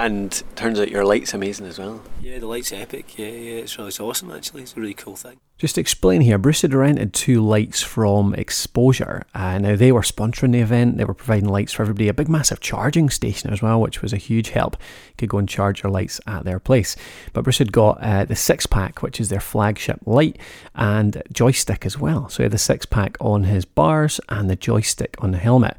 And 0.00 0.42
turns 0.56 0.80
out 0.80 0.88
your 0.88 1.04
light's 1.04 1.34
amazing 1.34 1.66
as 1.66 1.78
well. 1.78 2.02
Yeah, 2.22 2.38
the 2.38 2.46
light's 2.46 2.72
epic. 2.72 3.18
Yeah, 3.18 3.26
yeah, 3.26 3.58
it's 3.58 3.76
really 3.76 3.88
it's 3.88 4.00
awesome 4.00 4.30
actually. 4.30 4.62
It's 4.62 4.74
a 4.74 4.80
really 4.80 4.94
cool 4.94 5.14
thing. 5.14 5.36
Just 5.58 5.74
to 5.74 5.82
explain 5.82 6.22
here, 6.22 6.38
Bruce 6.38 6.62
had 6.62 6.72
rented 6.72 7.12
two 7.12 7.42
lights 7.42 7.82
from 7.82 8.34
Exposure. 8.34 9.26
Uh, 9.34 9.58
now, 9.58 9.76
they 9.76 9.92
were 9.92 10.00
sponsoring 10.00 10.52
the 10.52 10.60
event, 10.60 10.96
they 10.96 11.04
were 11.04 11.12
providing 11.12 11.50
lights 11.50 11.74
for 11.74 11.82
everybody, 11.82 12.08
a 12.08 12.14
big, 12.14 12.30
massive 12.30 12.60
charging 12.60 13.10
station 13.10 13.52
as 13.52 13.60
well, 13.60 13.78
which 13.78 14.00
was 14.00 14.14
a 14.14 14.16
huge 14.16 14.48
help. 14.48 14.78
You 14.80 15.14
could 15.18 15.28
go 15.28 15.36
and 15.36 15.46
charge 15.46 15.82
your 15.82 15.92
lights 15.92 16.18
at 16.26 16.44
their 16.46 16.60
place. 16.60 16.96
But 17.34 17.44
Bruce 17.44 17.58
had 17.58 17.70
got 17.70 18.02
uh, 18.02 18.24
the 18.24 18.36
six 18.36 18.64
pack, 18.64 19.02
which 19.02 19.20
is 19.20 19.28
their 19.28 19.38
flagship 19.38 20.00
light, 20.06 20.38
and 20.74 21.22
joystick 21.30 21.84
as 21.84 21.98
well. 21.98 22.30
So 22.30 22.38
he 22.38 22.44
had 22.44 22.52
the 22.52 22.58
six 22.58 22.86
pack 22.86 23.18
on 23.20 23.44
his 23.44 23.66
bars 23.66 24.18
and 24.30 24.48
the 24.48 24.56
joystick 24.56 25.14
on 25.18 25.32
the 25.32 25.36
helmet. 25.36 25.76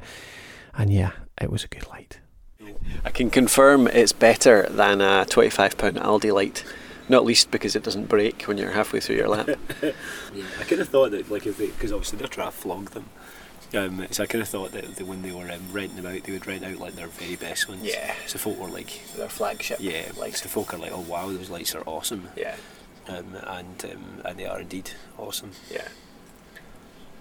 And 0.74 0.92
yeah, 0.92 1.10
it 1.40 1.50
was 1.50 1.64
a 1.64 1.68
good 1.68 1.88
light. 1.88 2.20
I 3.04 3.10
can 3.10 3.30
confirm 3.30 3.86
it's 3.88 4.12
better 4.12 4.66
than 4.70 5.00
a 5.00 5.24
£25 5.28 5.92
Aldi 5.94 6.32
light, 6.32 6.64
not 7.08 7.24
least 7.24 7.50
because 7.50 7.74
it 7.74 7.82
doesn't 7.82 8.06
break 8.08 8.42
when 8.42 8.58
you're 8.58 8.70
halfway 8.70 9.00
through 9.00 9.16
your 9.16 9.28
lap. 9.28 9.48
Yeah, 9.82 9.92
I 10.60 10.64
kind 10.64 10.80
of 10.80 10.88
thought 10.88 11.10
that 11.10 11.30
like 11.30 11.46
if 11.46 11.58
because 11.58 11.92
obviously 11.92 12.18
they're 12.18 12.28
trying 12.28 12.50
to 12.50 12.56
flog 12.56 12.90
them. 12.90 13.06
Um, 13.74 14.06
so 14.10 14.22
I 14.22 14.26
kind 14.26 14.42
of 14.42 14.48
thought 14.48 14.72
that, 14.72 14.96
that 14.96 15.06
when 15.06 15.22
they 15.22 15.32
were 15.32 15.50
um, 15.50 15.72
renting 15.72 15.96
them 15.96 16.14
out, 16.14 16.24
they 16.24 16.32
would 16.32 16.46
rent 16.46 16.62
out 16.62 16.76
like 16.76 16.94
their 16.94 17.06
very 17.06 17.36
best 17.36 17.68
ones. 17.68 17.82
Yeah. 17.82 18.14
So 18.26 18.38
folk 18.38 18.58
were 18.58 18.68
like, 18.68 19.00
Their 19.16 19.30
flagship 19.30 19.78
yeah, 19.80 20.12
like 20.18 20.36
so 20.36 20.48
folk 20.48 20.74
are 20.74 20.78
like, 20.78 20.92
oh 20.92 21.00
wow, 21.00 21.28
those 21.28 21.48
lights 21.50 21.74
are 21.74 21.82
awesome. 21.86 22.28
Yeah, 22.36 22.56
um, 23.08 23.34
and 23.46 23.84
um, 23.84 24.22
and 24.24 24.38
they 24.38 24.44
are 24.44 24.60
indeed 24.60 24.90
awesome. 25.18 25.52
yeah, 25.70 25.88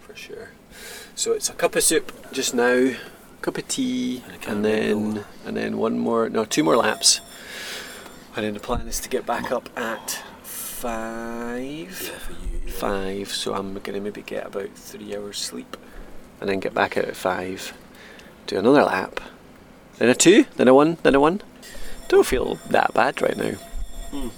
for 0.02 0.13
sure. 0.15 0.52
So 1.15 1.32
it's 1.32 1.50
a 1.50 1.54
cup 1.54 1.76
of 1.76 1.84
soup 1.84 2.32
just 2.34 2.54
now, 2.54 2.93
cup 3.41 3.58
of 3.58 3.67
tea, 3.67 4.23
And 4.27 4.47
and, 4.47 4.65
then 4.65 5.25
and 5.45 5.58
then 5.58 5.77
one 5.77 5.97
more, 5.97 6.30
no, 6.30 6.45
two 6.45 6.63
more 6.63 6.77
laps. 6.77 7.21
And 8.36 8.45
then 8.45 8.54
the 8.54 8.60
plan 8.60 8.88
is 8.88 8.99
to 9.01 9.10
get 9.10 9.25
back 9.25 9.51
up 9.51 9.69
at 9.75 10.21
five. 10.43 11.95
for 11.97 12.34
you. 12.34 12.71
five, 12.71 13.30
so 13.30 13.54
I'm 13.54 13.77
gonna 13.80 13.99
maybe 13.99 14.21
get 14.21 14.47
about 14.47 14.69
three 14.75 15.15
hours 15.15 15.38
sleep, 15.38 15.75
and 16.39 16.49
then 16.49 16.60
get 16.60 16.73
back 16.73 16.97
out 16.97 17.06
at 17.06 17.15
five, 17.15 17.73
do 18.47 18.58
another 18.58 18.84
lap, 18.84 19.19
then 19.97 20.10
a 20.10 20.15
two, 20.15 20.45
then 20.56 20.67
a 20.67 20.73
one, 20.73 20.97
then 21.04 21.15
a 21.15 21.19
one. 21.19 21.41
Don't 22.08 22.25
feel 22.25 22.56
that 22.69 22.93
bad 22.93 23.21
right 23.21 23.38
now. 23.38 23.51
Hmm. 24.12 24.30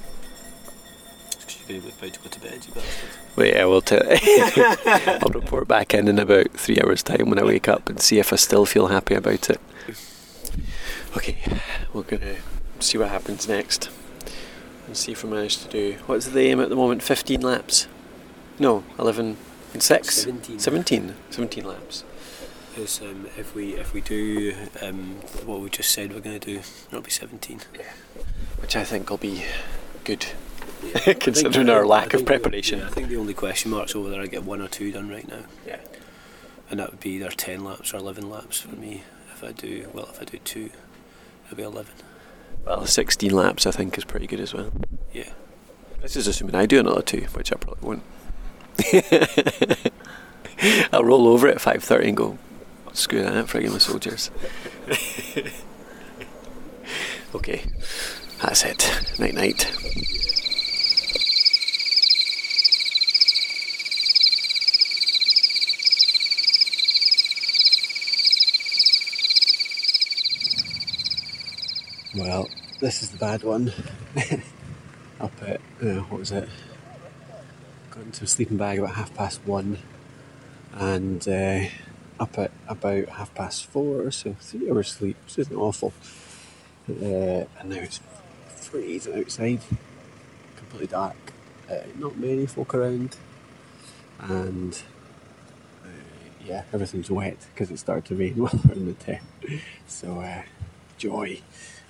Because 1.67 1.83
you're 1.83 1.93
about 1.93 2.13
to 2.13 2.19
go 2.19 2.29
to 2.29 2.39
bed, 2.39 2.65
you 2.67 2.73
bastard. 2.73 3.09
But 3.35 3.47
yeah, 3.47 3.65
we'll 3.65 3.81
t- 3.81 3.97
I'll 5.21 5.29
report 5.29 5.67
back 5.67 5.93
in 5.93 6.07
in 6.07 6.19
about 6.19 6.51
three 6.51 6.79
hours' 6.83 7.03
time 7.03 7.29
when 7.29 7.39
I 7.39 7.43
wake 7.43 7.67
up 7.67 7.89
and 7.89 7.99
see 7.99 8.19
if 8.19 8.33
I 8.33 8.35
still 8.35 8.65
feel 8.65 8.87
happy 8.87 9.15
about 9.15 9.49
it. 9.49 9.59
Okay, 11.15 11.37
we're 11.93 12.03
gonna 12.03 12.35
see 12.79 12.97
what 12.97 13.09
happens 13.09 13.47
next 13.47 13.89
and 14.87 14.97
see 14.97 15.11
if 15.13 15.23
we 15.23 15.29
manage 15.29 15.57
to 15.57 15.69
do 15.69 15.93
what's 16.05 16.27
the 16.27 16.41
aim 16.41 16.59
at 16.59 16.69
the 16.69 16.75
moment? 16.75 17.01
Fifteen 17.03 17.41
laps? 17.41 17.87
No, 18.59 18.83
eleven 18.99 19.37
and 19.73 19.81
six. 19.81 20.15
17. 20.23 20.59
17. 20.59 21.15
17 21.31 21.63
laps. 21.65 22.03
Because 22.75 23.01
um, 23.01 23.27
if 23.37 23.55
we 23.55 23.73
if 23.75 23.93
we 23.93 24.01
do 24.01 24.53
um, 24.81 25.15
what 25.45 25.59
we 25.61 25.69
just 25.69 25.91
said 25.91 26.11
we're 26.13 26.19
going 26.19 26.39
to 26.39 26.53
do, 26.55 26.61
it'll 26.89 27.01
be 27.01 27.09
17. 27.11 27.61
Yeah. 27.75 27.83
which 28.59 28.75
I 28.75 28.83
think 28.83 29.09
will 29.09 29.17
be 29.17 29.45
good, 30.03 30.25
Yeah. 31.05 31.13
considering 31.13 31.69
our 31.69 31.85
lack 31.85 32.13
of 32.13 32.25
preparation. 32.25 32.79
Yeah, 32.79 32.87
I 32.87 32.89
think 32.89 33.09
the 33.09 33.17
only 33.17 33.33
question 33.33 33.71
marks 33.71 33.95
over 33.95 34.09
there 34.09 34.21
I 34.21 34.27
get 34.27 34.43
one 34.43 34.61
or 34.61 34.67
two 34.67 34.91
done 34.91 35.09
right 35.09 35.27
now, 35.27 35.43
Yeah. 35.65 35.79
and 36.69 36.79
that 36.79 36.91
would 36.91 36.99
be 36.99 37.11
either 37.11 37.29
10 37.29 37.63
laps 37.63 37.93
or 37.93 37.97
11 37.97 38.29
laps 38.29 38.61
for 38.61 38.75
me. 38.75 39.03
If 39.33 39.43
I 39.43 39.51
do 39.51 39.89
well, 39.93 40.09
if 40.11 40.21
I 40.21 40.25
do 40.25 40.37
two, 40.39 40.69
it'll 41.45 41.57
be 41.57 41.63
11. 41.63 41.91
Well, 42.65 42.85
16 42.85 43.31
laps 43.31 43.65
I 43.65 43.71
think 43.71 43.97
is 43.97 44.05
pretty 44.05 44.27
good 44.27 44.39
as 44.39 44.53
well. 44.53 44.71
Yeah. 45.11 45.29
This 46.01 46.15
is 46.15 46.27
assuming 46.27 46.55
I 46.55 46.65
do 46.65 46.79
another 46.79 47.01
two, 47.01 47.21
which 47.33 47.51
I 47.51 47.55
probably 47.55 47.87
won't. 47.87 48.03
I'll 50.93 51.03
roll 51.03 51.27
over 51.27 51.47
at 51.47 51.57
5.30 51.57 52.07
and 52.07 52.17
go, 52.17 52.37
screw 52.93 53.21
that 53.23 53.49
for 53.49 53.57
a 53.57 53.61
game 53.63 53.73
of 53.73 53.81
soldiers. 53.81 54.29
okay, 57.35 57.63
that's 58.41 58.63
it. 58.63 59.19
Night 59.19 59.33
night. 59.33 59.71
Well, 72.15 72.47
this 72.79 73.01
is 73.01 73.09
the 73.09 73.17
bad 73.17 73.43
one. 73.43 73.73
Up 75.19 75.31
at, 75.41 75.59
uh, 75.81 76.01
what 76.01 76.19
was 76.19 76.31
it? 76.31 76.47
Got 77.89 78.03
into 78.03 78.25
a 78.25 78.27
sleeping 78.27 78.57
bag 78.57 78.77
about 78.77 78.93
half 78.95 79.13
past 79.15 79.41
one 79.45 79.79
and 80.73 81.27
uh, 81.27 81.65
up 82.19 82.37
at 82.37 82.51
about 82.67 83.09
half 83.09 83.33
past 83.33 83.65
four, 83.65 84.11
so 84.11 84.35
three 84.39 84.69
hours 84.69 84.91
sleep, 84.91 85.17
which 85.25 85.39
isn't 85.39 85.55
awful. 85.55 85.93
Uh, 86.89 87.45
and 87.59 87.69
now 87.69 87.77
it's 87.77 87.99
freezing 88.47 89.19
outside, 89.19 89.61
completely 90.55 90.87
dark, 90.87 91.33
uh, 91.71 91.77
not 91.97 92.17
many 92.17 92.45
folk 92.45 92.73
around, 92.73 93.17
and 94.19 94.83
uh, 95.83 95.87
yeah, 96.45 96.63
everything's 96.73 97.09
wet 97.09 97.47
because 97.53 97.71
it 97.71 97.77
started 97.77 98.05
to 98.05 98.15
rain 98.15 98.35
while 98.37 98.59
we're 98.65 98.73
in 98.73 98.85
the 98.87 98.93
tent. 98.93 99.21
So, 99.87 100.19
uh, 100.19 100.43
joy. 100.97 101.41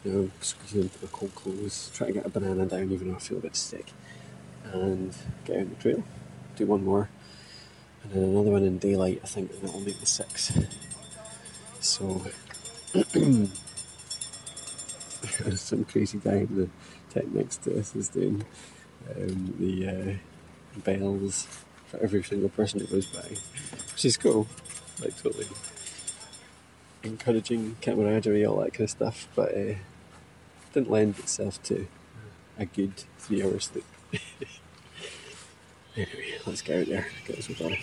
You 0.04 0.12
know, 0.12 0.32
squeezing 0.42 0.82
into 0.84 1.00
the 1.00 1.08
cold 1.08 1.34
clothes, 1.36 1.92
trying 1.94 2.10
to 2.10 2.20
get 2.20 2.26
a 2.26 2.30
banana 2.30 2.66
down 2.66 2.92
even 2.92 3.10
though 3.10 3.16
I 3.16 3.20
feel 3.20 3.38
a 3.38 3.42
bit 3.42 3.56
sick, 3.56 3.92
and 4.72 5.16
get 5.46 5.60
out 5.60 5.70
the 5.70 5.76
trail, 5.76 6.04
do 6.56 6.66
one 6.66 6.84
more 6.84 7.10
and 8.04 8.12
then 8.12 8.24
another 8.24 8.52
one 8.52 8.64
in 8.64 8.78
daylight, 8.78 9.22
I 9.24 9.28
think, 9.28 9.52
and 9.52 9.62
that'll 9.62 9.80
make 9.80 10.00
the 10.00 10.06
six. 10.06 10.52
So, 11.80 12.22
some 15.56 15.86
crazy 15.86 16.18
guy 16.18 16.36
in 16.36 16.56
the 16.56 16.70
tent 17.14 17.34
next 17.34 17.64
to 17.64 17.80
us 17.80 17.96
is 17.96 18.10
doing 18.10 18.44
um, 19.10 19.56
the 19.58 19.88
uh, 19.88 20.14
bells 20.82 21.48
for 21.88 21.98
every 22.02 22.24
single 22.24 22.50
person 22.50 22.80
that 22.80 22.92
goes 22.92 23.06
by, 23.06 23.38
which 23.92 24.06
is 24.06 24.18
cool, 24.18 24.48
like 25.02 25.22
totally 25.22 25.48
encouraging 27.04 27.78
camaraderie, 27.82 28.46
all 28.46 28.58
that 28.58 28.74
kind 28.74 28.84
of 28.86 28.90
stuff, 28.90 29.28
but 29.36 29.56
uh, 29.56 29.76
didn't 30.74 30.90
lend 30.90 31.20
itself 31.20 31.62
to 31.64 31.88
a 32.58 32.66
good 32.66 32.94
three 33.18 33.44
hours 33.44 33.66
sleep. 33.66 33.86
Anyway, 35.96 36.26
let's 36.48 36.64
get 36.64 36.80
out 36.80 36.88
there, 36.88 37.08
get. 37.28 37.78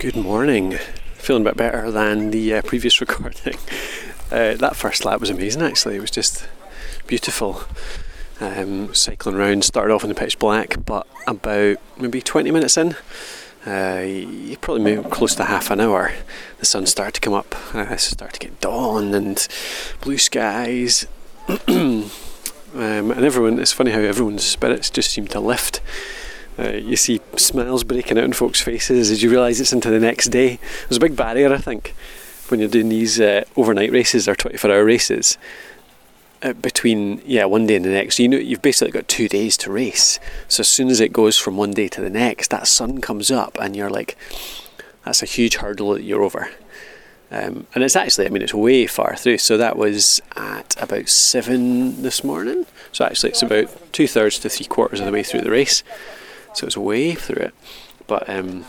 Good 0.00 0.16
morning. 0.16 0.78
Feeling 1.14 1.42
a 1.42 1.44
bit 1.44 1.56
better 1.56 1.92
than 1.92 2.32
the 2.32 2.54
uh, 2.54 2.62
previous 2.62 3.00
recording. 3.00 3.54
Uh, 4.32 4.54
that 4.56 4.74
first 4.74 5.04
lap 5.04 5.20
was 5.20 5.30
amazing 5.30 5.62
actually, 5.62 5.94
it 5.94 6.00
was 6.00 6.10
just 6.10 6.48
beautiful. 7.06 7.62
Um, 8.38 8.94
cycling 8.94 9.36
around, 9.36 9.64
started 9.64 9.94
off 9.94 10.02
in 10.02 10.10
the 10.10 10.14
pitch 10.14 10.38
black, 10.38 10.76
but 10.84 11.06
about 11.26 11.78
maybe 11.96 12.20
20 12.20 12.50
minutes 12.50 12.76
in, 12.76 12.94
uh, 13.66 14.02
you 14.06 14.56
probably 14.58 14.82
moved 14.82 15.10
close 15.10 15.34
to 15.34 15.44
half 15.44 15.70
an 15.70 15.80
hour. 15.80 16.12
The 16.58 16.66
sun 16.66 16.86
started 16.86 17.14
to 17.14 17.20
come 17.20 17.32
up. 17.32 17.54
Uh, 17.74 17.96
started 17.96 18.38
to 18.38 18.46
get 18.46 18.60
dawn 18.60 19.14
and 19.14 19.48
blue 20.02 20.18
skies. 20.18 21.06
um, 21.48 22.10
and 22.74 23.24
everyone, 23.24 23.58
it's 23.58 23.72
funny 23.72 23.90
how 23.90 24.00
everyone's 24.00 24.44
spirits 24.44 24.90
just 24.90 25.10
seem 25.10 25.26
to 25.28 25.40
lift. 25.40 25.80
Uh, 26.58 26.72
you 26.72 26.96
see 26.96 27.20
smiles 27.36 27.84
breaking 27.84 28.18
out 28.18 28.24
in 28.24 28.32
folks' 28.32 28.60
faces 28.60 29.10
as 29.10 29.22
you 29.22 29.30
realise 29.30 29.60
it's 29.60 29.72
into 29.72 29.90
the 29.90 30.00
next 30.00 30.28
day. 30.28 30.58
There's 30.88 30.98
a 30.98 31.00
big 31.00 31.16
barrier, 31.16 31.52
I 31.52 31.58
think, 31.58 31.94
when 32.48 32.60
you're 32.60 32.68
doing 32.68 32.88
these 32.88 33.18
uh, 33.18 33.44
overnight 33.56 33.92
races 33.92 34.28
or 34.28 34.34
24 34.34 34.70
hour 34.70 34.84
races 34.84 35.38
between 36.40 37.22
yeah 37.24 37.44
one 37.44 37.66
day 37.66 37.76
and 37.76 37.84
the 37.84 37.90
next. 37.90 38.18
You 38.18 38.28
know 38.28 38.36
you've 38.36 38.62
basically 38.62 38.92
got 38.92 39.08
two 39.08 39.28
days 39.28 39.56
to 39.58 39.72
race. 39.72 40.18
So 40.48 40.60
as 40.60 40.68
soon 40.68 40.88
as 40.88 41.00
it 41.00 41.12
goes 41.12 41.38
from 41.38 41.56
one 41.56 41.72
day 41.72 41.88
to 41.88 42.00
the 42.00 42.10
next, 42.10 42.50
that 42.50 42.66
sun 42.66 43.00
comes 43.00 43.30
up, 43.30 43.58
and 43.60 43.76
you're 43.76 43.90
like, 43.90 44.16
that's 45.04 45.22
a 45.22 45.26
huge 45.26 45.56
hurdle 45.56 45.94
that 45.94 46.02
you're 46.02 46.22
over. 46.22 46.50
Um, 47.30 47.66
and 47.74 47.82
it's 47.82 47.96
actually, 47.96 48.26
I 48.26 48.30
mean, 48.30 48.42
it's 48.42 48.54
way 48.54 48.86
far 48.86 49.16
through. 49.16 49.38
So 49.38 49.56
that 49.56 49.76
was 49.76 50.22
at 50.36 50.80
about 50.80 51.08
seven 51.08 52.02
this 52.02 52.22
morning. 52.22 52.66
So 52.92 53.04
actually, 53.04 53.30
it's 53.30 53.42
about 53.42 53.92
two 53.92 54.06
thirds 54.06 54.38
to 54.40 54.48
three 54.48 54.66
quarters 54.66 55.00
of 55.00 55.06
the 55.06 55.12
way 55.12 55.22
through 55.24 55.40
the 55.40 55.50
race. 55.50 55.82
So 56.54 56.66
it's 56.66 56.76
way 56.76 57.14
through 57.14 57.46
it. 57.46 57.54
But 58.06 58.30
um, 58.30 58.64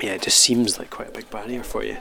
yeah, 0.00 0.12
it 0.14 0.22
just 0.22 0.38
seems 0.38 0.78
like 0.78 0.90
quite 0.90 1.08
a 1.08 1.12
big 1.12 1.30
barrier 1.30 1.62
for 1.62 1.84
you. 1.84 1.98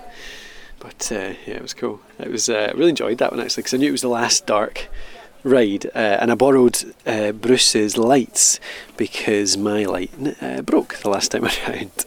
But 0.84 1.12
uh, 1.13 1.34
yeah, 1.48 1.56
it 1.56 1.62
was 1.62 1.74
cool. 1.74 2.02
It 2.19 2.30
was 2.30 2.50
uh, 2.50 2.69
I 2.69 2.78
really 2.78 2.89
enjoyed 2.89 3.17
that 3.19 3.32
one 3.32 3.39
actually 3.39 3.63
because 3.63 3.74
I 3.74 3.78
knew 3.78 3.88
it 3.88 3.93
was 3.93 4.02
the 4.02 4.10
last 4.10 4.46
dark 4.46 4.89
ride, 5.43 5.86
uh, 5.88 6.17
and 6.19 6.30
I 6.30 6.36
borrowed 6.36 6.93
uh, 7.06 7.32
Bruce's 7.32 7.98
lights 7.98 8.60
because 8.98 9.56
my 9.56 9.86
light 9.86 10.12
uh, 10.41 10.62
broke 10.62 10.96
the 10.96 11.10
last 11.10 11.32
time 11.32 11.46
around. 11.67 12.06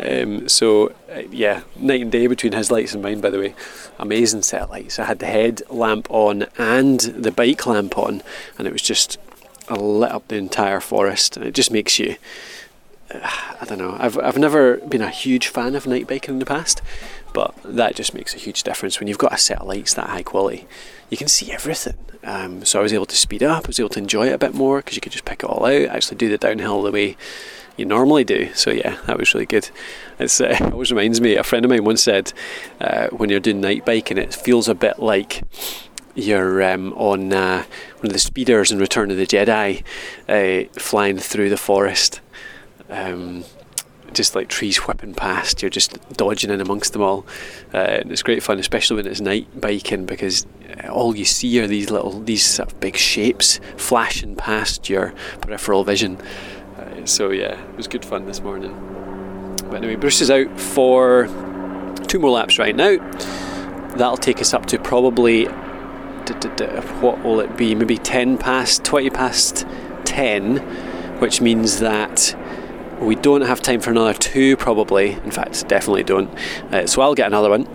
Um, 0.00 0.48
so 0.48 0.88
uh, 1.14 1.22
yeah, 1.30 1.64
night 1.76 2.00
and 2.00 2.10
day 2.10 2.26
between 2.26 2.54
his 2.54 2.70
lights 2.70 2.94
and 2.94 3.02
mine. 3.02 3.20
By 3.20 3.28
the 3.28 3.38
way, 3.38 3.54
amazing 3.98 4.40
set 4.40 4.62
of 4.62 4.70
lights. 4.70 4.98
I 4.98 5.04
had 5.04 5.18
the 5.18 5.26
head 5.26 5.60
lamp 5.68 6.06
on 6.10 6.46
and 6.56 7.00
the 7.00 7.30
bike 7.30 7.66
lamp 7.66 7.98
on, 7.98 8.22
and 8.56 8.66
it 8.66 8.72
was 8.72 8.82
just 8.82 9.18
lit 9.68 10.12
up 10.12 10.28
the 10.28 10.36
entire 10.36 10.80
forest. 10.80 11.36
And 11.36 11.44
it 11.44 11.54
just 11.54 11.70
makes 11.70 11.98
you. 11.98 12.16
I 13.60 13.64
don't 13.66 13.78
know. 13.78 13.96
I've 13.98 14.18
I've 14.18 14.38
never 14.38 14.78
been 14.78 15.02
a 15.02 15.10
huge 15.10 15.48
fan 15.48 15.74
of 15.74 15.86
night 15.86 16.06
biking 16.06 16.34
in 16.34 16.38
the 16.38 16.46
past, 16.46 16.82
but 17.32 17.54
that 17.64 17.96
just 17.96 18.14
makes 18.14 18.34
a 18.34 18.38
huge 18.38 18.62
difference 18.62 18.98
when 18.98 19.08
you've 19.08 19.18
got 19.18 19.32
a 19.32 19.38
set 19.38 19.60
of 19.60 19.66
lights 19.66 19.94
that 19.94 20.10
high 20.10 20.22
quality. 20.22 20.66
You 21.10 21.16
can 21.16 21.28
see 21.28 21.52
everything. 21.52 21.96
Um, 22.24 22.64
so 22.64 22.80
I 22.80 22.82
was 22.82 22.92
able 22.92 23.06
to 23.06 23.16
speed 23.16 23.42
up. 23.42 23.64
I 23.64 23.68
was 23.68 23.78
able 23.78 23.90
to 23.90 23.98
enjoy 23.98 24.28
it 24.28 24.32
a 24.32 24.38
bit 24.38 24.54
more 24.54 24.78
because 24.78 24.94
you 24.94 25.00
could 25.00 25.12
just 25.12 25.26
pick 25.26 25.42
it 25.42 25.46
all 25.46 25.66
out. 25.66 25.88
Actually, 25.88 26.16
do 26.16 26.28
the 26.30 26.38
downhill 26.38 26.82
the 26.82 26.90
way 26.90 27.16
you 27.76 27.84
normally 27.84 28.24
do. 28.24 28.52
So 28.54 28.70
yeah, 28.70 28.98
that 29.06 29.18
was 29.18 29.34
really 29.34 29.46
good. 29.46 29.68
It's, 30.18 30.40
uh, 30.40 30.56
it 30.60 30.72
always 30.72 30.90
reminds 30.90 31.20
me. 31.20 31.36
A 31.36 31.44
friend 31.44 31.64
of 31.64 31.70
mine 31.70 31.84
once 31.84 32.02
said, 32.02 32.32
uh, 32.80 33.08
when 33.08 33.30
you're 33.30 33.40
doing 33.40 33.60
night 33.60 33.84
biking, 33.84 34.18
it 34.18 34.34
feels 34.34 34.68
a 34.68 34.74
bit 34.74 34.98
like 34.98 35.42
you're 36.14 36.62
um, 36.62 36.92
on 36.94 37.32
uh, 37.32 37.64
one 37.98 38.06
of 38.06 38.12
the 38.12 38.18
speeders 38.18 38.70
in 38.70 38.78
Return 38.78 39.10
of 39.10 39.16
the 39.16 39.26
Jedi, 39.26 39.82
uh, 40.28 40.68
flying 40.78 41.18
through 41.18 41.50
the 41.50 41.56
forest. 41.56 42.20
Um, 42.94 43.44
just 44.12 44.34
like 44.34 44.48
trees 44.48 44.76
whipping 44.78 45.14
past, 45.14 45.60
you're 45.60 45.70
just 45.70 45.98
dodging 46.16 46.50
in 46.50 46.60
amongst 46.60 46.92
them 46.92 47.02
all. 47.02 47.26
Uh, 47.72 47.78
and 47.78 48.12
it's 48.12 48.22
great 48.22 48.42
fun, 48.42 48.58
especially 48.58 48.96
when 48.96 49.06
it's 49.06 49.20
night 49.20 49.60
biking, 49.60 50.06
because 50.06 50.46
all 50.88 51.16
you 51.16 51.24
see 51.24 51.60
are 51.60 51.66
these 51.66 51.90
little, 51.90 52.20
these 52.20 52.44
sort 52.44 52.72
of 52.72 52.80
big 52.80 52.96
shapes 52.96 53.60
flashing 53.76 54.36
past 54.36 54.88
your 54.88 55.12
peripheral 55.40 55.84
vision. 55.84 56.16
Uh, 56.78 57.04
so 57.04 57.30
yeah, 57.30 57.60
it 57.60 57.76
was 57.76 57.88
good 57.88 58.04
fun 58.04 58.26
this 58.26 58.40
morning. 58.40 58.72
But 59.64 59.76
anyway, 59.76 59.96
Bruce 59.96 60.20
is 60.20 60.30
out 60.30 60.60
for 60.60 61.26
two 62.06 62.18
more 62.18 62.30
laps 62.30 62.58
right 62.58 62.76
now. 62.76 62.96
That'll 63.96 64.16
take 64.16 64.40
us 64.40 64.54
up 64.54 64.66
to 64.66 64.78
probably 64.78 65.48
what 67.00 67.22
will 67.22 67.40
it 67.40 67.56
be? 67.56 67.74
Maybe 67.74 67.98
10 67.98 68.38
past, 68.38 68.82
20 68.84 69.10
past 69.10 69.66
10, 70.04 70.58
which 71.18 71.40
means 71.40 71.80
that 71.80 72.34
we 73.04 73.14
don't 73.14 73.42
have 73.42 73.60
time 73.60 73.80
for 73.80 73.90
another 73.90 74.14
two, 74.14 74.56
probably. 74.56 75.12
In 75.12 75.30
fact, 75.30 75.66
definitely 75.68 76.02
don't. 76.02 76.28
Uh, 76.72 76.86
so 76.86 77.02
I'll 77.02 77.14
get 77.14 77.26
another 77.26 77.50
one 77.50 77.66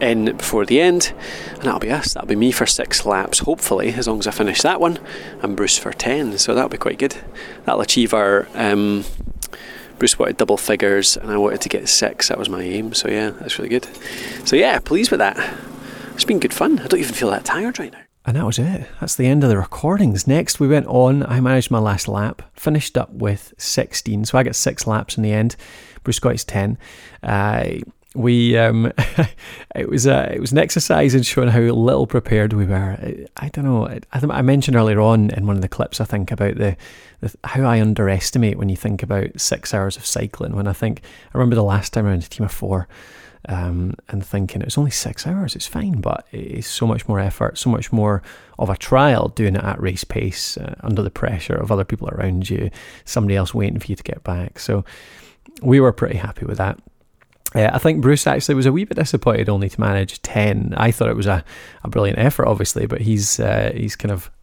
in 0.00 0.36
before 0.36 0.66
the 0.66 0.80
end, 0.80 1.12
and 1.54 1.62
that'll 1.62 1.80
be 1.80 1.90
us. 1.90 2.14
That'll 2.14 2.28
be 2.28 2.36
me 2.36 2.52
for 2.52 2.66
six 2.66 3.04
laps, 3.04 3.40
hopefully, 3.40 3.92
as 3.94 4.06
long 4.06 4.18
as 4.18 4.26
I 4.26 4.30
finish 4.30 4.62
that 4.62 4.80
one, 4.80 4.98
and 5.42 5.56
Bruce 5.56 5.78
for 5.78 5.92
ten. 5.92 6.38
So 6.38 6.54
that'll 6.54 6.68
be 6.68 6.78
quite 6.78 6.98
good. 6.98 7.16
That'll 7.64 7.80
achieve 7.80 8.14
our. 8.14 8.48
Um, 8.54 9.04
Bruce 9.98 10.18
wanted 10.18 10.36
double 10.36 10.58
figures, 10.58 11.16
and 11.16 11.30
I 11.30 11.38
wanted 11.38 11.62
to 11.62 11.68
get 11.70 11.88
six. 11.88 12.28
That 12.28 12.38
was 12.38 12.48
my 12.48 12.62
aim. 12.62 12.92
So 12.92 13.08
yeah, 13.08 13.30
that's 13.30 13.58
really 13.58 13.70
good. 13.70 13.88
So 14.44 14.54
yeah, 14.54 14.78
pleased 14.78 15.10
with 15.10 15.20
that. 15.20 15.38
It's 16.14 16.24
been 16.24 16.38
good 16.38 16.54
fun. 16.54 16.78
I 16.78 16.86
don't 16.86 17.00
even 17.00 17.14
feel 17.14 17.30
that 17.30 17.44
tired 17.44 17.78
right 17.78 17.92
now. 17.92 18.05
And 18.26 18.36
that 18.36 18.44
was 18.44 18.58
it. 18.58 18.88
That's 19.00 19.14
the 19.14 19.26
end 19.26 19.44
of 19.44 19.50
the 19.50 19.56
recordings. 19.56 20.26
Next, 20.26 20.58
we 20.58 20.66
went 20.66 20.88
on. 20.88 21.24
I 21.24 21.40
managed 21.40 21.70
my 21.70 21.78
last 21.78 22.08
lap, 22.08 22.42
finished 22.54 22.98
up 22.98 23.10
with 23.12 23.54
16. 23.56 24.24
So 24.24 24.36
I 24.36 24.42
got 24.42 24.56
six 24.56 24.84
laps 24.84 25.16
in 25.16 25.22
the 25.22 25.32
end. 25.32 25.54
Bruce 26.02 26.18
his 26.18 26.44
10. 26.44 26.76
Uh, 27.22 27.68
we 28.16 28.56
um, 28.56 28.92
it 29.74 29.88
was 29.88 30.06
a 30.06 30.32
it 30.34 30.40
was 30.40 30.50
an 30.50 30.58
exercise 30.58 31.14
in 31.14 31.22
showing 31.22 31.48
how 31.48 31.60
little 31.60 32.06
prepared 32.06 32.52
we 32.52 32.64
were. 32.64 32.96
I, 33.00 33.26
I 33.36 33.48
don't 33.50 33.64
know. 33.64 33.86
I, 33.86 34.00
I, 34.12 34.42
mentioned 34.42 34.76
earlier 34.76 35.00
on 35.00 35.30
in 35.30 35.46
one 35.46 35.56
of 35.56 35.62
the 35.62 35.68
clips 35.68 36.00
I 36.00 36.04
think 36.04 36.30
about 36.30 36.56
the, 36.56 36.76
the, 37.20 37.34
how 37.44 37.64
I 37.64 37.80
underestimate 37.80 38.56
when 38.56 38.68
you 38.68 38.76
think 38.76 39.02
about 39.02 39.38
six 39.40 39.74
hours 39.74 39.96
of 39.96 40.06
cycling. 40.06 40.56
When 40.56 40.66
I 40.66 40.72
think 40.72 41.02
I 41.34 41.38
remember 41.38 41.56
the 41.56 41.62
last 41.62 41.92
time 41.92 42.06
I 42.06 42.10
around 42.10 42.24
a 42.24 42.28
team 42.28 42.46
of 42.46 42.52
four, 42.52 42.88
um, 43.48 43.94
and 44.08 44.24
thinking 44.24 44.62
it's 44.62 44.78
only 44.78 44.90
six 44.90 45.26
hours, 45.26 45.54
it's 45.54 45.66
fine, 45.66 46.00
but 46.00 46.26
it's 46.32 46.66
so 46.66 46.86
much 46.86 47.06
more 47.08 47.20
effort, 47.20 47.58
so 47.58 47.70
much 47.70 47.92
more 47.92 48.22
of 48.58 48.70
a 48.70 48.76
trial 48.76 49.28
doing 49.28 49.56
it 49.56 49.64
at 49.64 49.80
race 49.80 50.04
pace 50.04 50.56
uh, 50.56 50.74
under 50.80 51.02
the 51.02 51.10
pressure 51.10 51.54
of 51.54 51.70
other 51.70 51.84
people 51.84 52.08
around 52.08 52.50
you, 52.50 52.70
somebody 53.04 53.36
else 53.36 53.54
waiting 53.54 53.78
for 53.78 53.86
you 53.86 53.96
to 53.96 54.02
get 54.02 54.22
back. 54.24 54.58
So 54.58 54.84
we 55.62 55.80
were 55.80 55.92
pretty 55.92 56.16
happy 56.16 56.44
with 56.44 56.58
that. 56.58 56.80
Uh, 57.54 57.70
I 57.72 57.78
think 57.78 58.02
Bruce 58.02 58.26
actually 58.26 58.56
was 58.56 58.66
a 58.66 58.72
wee 58.72 58.84
bit 58.84 58.96
disappointed 58.96 59.48
only 59.48 59.68
to 59.68 59.80
manage 59.80 60.20
ten. 60.22 60.74
I 60.76 60.90
thought 60.90 61.08
it 61.08 61.16
was 61.16 61.26
a, 61.26 61.44
a 61.84 61.88
brilliant 61.88 62.18
effort, 62.18 62.46
obviously, 62.46 62.86
but 62.86 63.00
he's 63.00 63.38
uh, 63.38 63.72
he's 63.74 63.96
kind 63.96 64.12
of 64.12 64.30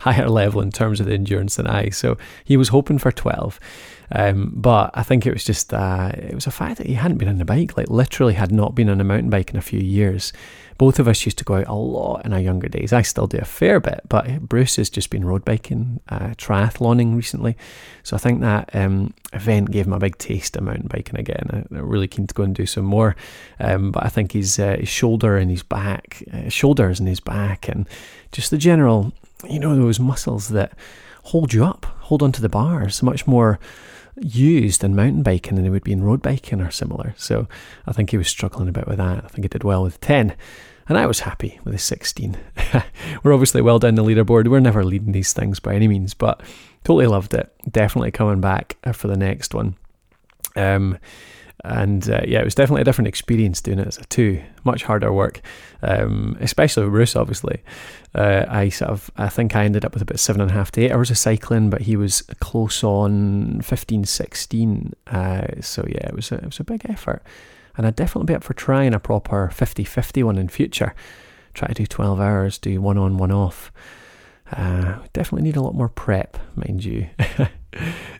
higher 0.00 0.28
level 0.28 0.62
in 0.62 0.70
terms 0.70 1.00
of 1.00 1.06
the 1.06 1.12
endurance 1.12 1.56
than 1.56 1.66
I. 1.66 1.90
So 1.90 2.16
he 2.44 2.56
was 2.56 2.68
hoping 2.68 2.98
for 2.98 3.12
twelve. 3.12 3.60
Um, 4.12 4.52
but 4.54 4.90
I 4.94 5.02
think 5.02 5.26
it 5.26 5.32
was 5.32 5.44
just 5.44 5.72
uh, 5.72 6.10
it 6.14 6.34
was 6.34 6.46
a 6.46 6.50
fact 6.50 6.78
that 6.78 6.86
he 6.86 6.94
hadn't 6.94 7.18
been 7.18 7.28
on 7.28 7.40
a 7.40 7.44
bike, 7.44 7.76
like 7.76 7.88
literally 7.88 8.34
had 8.34 8.52
not 8.52 8.74
been 8.74 8.88
on 8.88 9.00
a 9.00 9.04
mountain 9.04 9.30
bike 9.30 9.50
in 9.50 9.56
a 9.56 9.62
few 9.62 9.80
years. 9.80 10.32
Both 10.78 10.98
of 10.98 11.06
us 11.06 11.26
used 11.26 11.36
to 11.36 11.44
go 11.44 11.56
out 11.56 11.66
a 11.66 11.74
lot 11.74 12.24
in 12.24 12.32
our 12.32 12.40
younger 12.40 12.66
days. 12.66 12.90
I 12.90 13.02
still 13.02 13.26
do 13.26 13.36
a 13.36 13.44
fair 13.44 13.80
bit, 13.80 14.00
but 14.08 14.40
Bruce 14.40 14.76
has 14.76 14.88
just 14.88 15.10
been 15.10 15.26
road 15.26 15.44
biking, 15.44 16.00
uh, 16.08 16.30
triathloning 16.38 17.14
recently. 17.14 17.54
So 18.02 18.16
I 18.16 18.18
think 18.18 18.40
that 18.40 18.74
um, 18.74 19.12
event 19.34 19.72
gave 19.72 19.86
him 19.86 19.92
a 19.92 19.98
big 19.98 20.16
taste 20.16 20.56
of 20.56 20.62
mountain 20.62 20.88
biking 20.88 21.20
again. 21.20 21.66
I'm 21.70 21.86
really 21.86 22.08
keen 22.08 22.26
to 22.26 22.34
go 22.34 22.44
and 22.44 22.54
do 22.54 22.64
some 22.64 22.86
more. 22.86 23.14
Um, 23.58 23.92
but 23.92 24.06
I 24.06 24.08
think 24.08 24.32
his, 24.32 24.58
uh, 24.58 24.78
his 24.80 24.88
shoulder 24.88 25.36
and 25.36 25.50
his 25.50 25.62
back, 25.62 26.24
uh, 26.32 26.48
shoulders 26.48 26.98
and 26.98 27.06
his 27.10 27.20
back, 27.20 27.68
and 27.68 27.86
just 28.32 28.50
the 28.50 28.56
general, 28.56 29.12
you 29.50 29.60
know, 29.60 29.76
those 29.76 30.00
muscles 30.00 30.48
that 30.48 30.72
hold 31.24 31.52
you 31.52 31.62
up, 31.62 31.84
hold 31.98 32.22
onto 32.22 32.40
the 32.40 32.48
bars, 32.48 33.02
much 33.02 33.26
more 33.26 33.60
used 34.16 34.84
in 34.84 34.96
mountain 34.96 35.22
biking 35.22 35.54
than 35.54 35.64
they 35.64 35.70
would 35.70 35.84
be 35.84 35.92
in 35.92 36.02
road 36.02 36.22
biking 36.22 36.60
or 36.60 36.70
similar. 36.70 37.14
So 37.16 37.48
I 37.86 37.92
think 37.92 38.10
he 38.10 38.18
was 38.18 38.28
struggling 38.28 38.68
a 38.68 38.72
bit 38.72 38.86
with 38.86 38.98
that. 38.98 39.24
I 39.24 39.28
think 39.28 39.44
he 39.44 39.48
did 39.48 39.64
well 39.64 39.82
with 39.82 40.00
10. 40.00 40.34
And 40.88 40.98
I 40.98 41.06
was 41.06 41.20
happy 41.20 41.60
with 41.64 41.72
his 41.72 41.84
16. 41.84 42.36
We're 43.22 43.32
obviously 43.32 43.62
well 43.62 43.78
down 43.78 43.94
the 43.94 44.02
leaderboard. 44.02 44.48
We're 44.48 44.60
never 44.60 44.84
leading 44.84 45.12
these 45.12 45.32
things 45.32 45.60
by 45.60 45.74
any 45.74 45.86
means, 45.86 46.14
but 46.14 46.42
totally 46.82 47.06
loved 47.06 47.32
it. 47.32 47.52
Definitely 47.70 48.10
coming 48.10 48.40
back 48.40 48.76
for 48.92 49.06
the 49.06 49.16
next 49.16 49.54
one. 49.54 49.76
Um, 50.56 50.98
and 51.64 52.08
uh, 52.08 52.20
yeah, 52.26 52.40
it 52.40 52.44
was 52.44 52.54
definitely 52.54 52.82
a 52.82 52.84
different 52.84 53.08
experience 53.08 53.60
doing 53.60 53.78
it 53.78 53.86
as 53.86 53.98
a 53.98 54.04
two. 54.04 54.42
Much 54.64 54.84
harder 54.84 55.12
work, 55.12 55.40
um, 55.82 56.36
especially 56.40 56.84
with 56.84 56.92
Bruce. 56.92 57.16
Obviously, 57.16 57.62
uh, 58.14 58.46
I 58.48 58.68
sort 58.68 58.90
of 58.90 59.10
I 59.16 59.28
think 59.28 59.54
I 59.56 59.64
ended 59.64 59.84
up 59.84 59.94
with 59.94 60.02
about 60.02 60.18
seven 60.18 60.40
and 60.40 60.50
a 60.50 60.54
half 60.54 60.70
to 60.72 60.82
eight 60.82 60.92
hours 60.92 61.10
of 61.10 61.18
cycling, 61.18 61.70
but 61.70 61.82
he 61.82 61.96
was 61.96 62.22
close 62.40 62.82
on 62.84 63.60
15, 63.62 64.04
16. 64.04 64.92
Uh, 65.06 65.46
so 65.60 65.84
yeah, 65.88 66.06
it 66.08 66.14
was 66.14 66.32
a, 66.32 66.36
it 66.36 66.46
was 66.46 66.60
a 66.60 66.64
big 66.64 66.82
effort, 66.88 67.22
and 67.76 67.86
I'd 67.86 67.96
definitely 67.96 68.26
be 68.26 68.34
up 68.34 68.44
for 68.44 68.54
trying 68.54 68.94
a 68.94 69.00
proper 69.00 69.50
50-50 69.52 70.24
one 70.24 70.38
in 70.38 70.48
future. 70.48 70.94
Try 71.52 71.68
to 71.68 71.74
do 71.74 71.86
12 71.86 72.20
hours, 72.20 72.58
do 72.58 72.80
one 72.80 72.96
on, 72.96 73.18
one 73.18 73.32
off. 73.32 73.72
Uh, 74.52 74.98
definitely 75.12 75.42
need 75.42 75.56
a 75.56 75.62
lot 75.62 75.74
more 75.74 75.88
prep, 75.88 76.38
mind 76.56 76.84
you. 76.84 77.08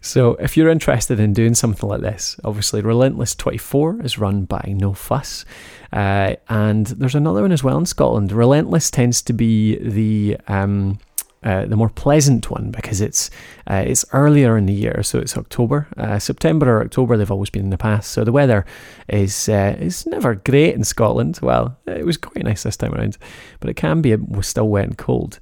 so, 0.00 0.34
if 0.34 0.56
you're 0.56 0.68
interested 0.68 1.20
in 1.20 1.32
doing 1.32 1.54
something 1.54 1.88
like 1.88 2.00
this, 2.00 2.38
obviously 2.44 2.80
Relentless 2.80 3.34
24 3.34 4.02
is 4.02 4.18
run 4.18 4.44
by 4.44 4.74
No 4.76 4.92
Fuss. 4.92 5.44
Uh, 5.92 6.36
and 6.48 6.86
there's 6.86 7.14
another 7.14 7.42
one 7.42 7.52
as 7.52 7.64
well 7.64 7.78
in 7.78 7.86
Scotland. 7.86 8.32
Relentless 8.32 8.90
tends 8.90 9.22
to 9.22 9.32
be 9.32 9.76
the. 9.76 10.36
Um, 10.48 10.98
uh, 11.42 11.64
the 11.64 11.76
more 11.76 11.88
pleasant 11.88 12.50
one 12.50 12.70
because 12.70 13.00
it's 13.00 13.30
uh, 13.66 13.82
it's 13.86 14.04
earlier 14.12 14.58
in 14.58 14.66
the 14.66 14.74
year, 14.74 15.02
so 15.02 15.18
it's 15.18 15.38
October, 15.38 15.88
uh, 15.96 16.18
September 16.18 16.76
or 16.76 16.82
October. 16.82 17.16
They've 17.16 17.30
always 17.30 17.48
been 17.48 17.64
in 17.64 17.70
the 17.70 17.78
past, 17.78 18.10
so 18.10 18.24
the 18.24 18.32
weather 18.32 18.66
is 19.08 19.48
uh, 19.48 19.74
is 19.78 20.04
never 20.06 20.34
great 20.34 20.74
in 20.74 20.84
Scotland. 20.84 21.38
Well, 21.40 21.78
it 21.86 22.04
was 22.04 22.18
quite 22.18 22.44
nice 22.44 22.64
this 22.64 22.76
time 22.76 22.94
around, 22.94 23.16
but 23.60 23.70
it 23.70 23.74
can 23.74 24.02
be 24.02 24.16
still 24.42 24.68
wet 24.68 24.84
and 24.84 24.98
cold. 24.98 25.38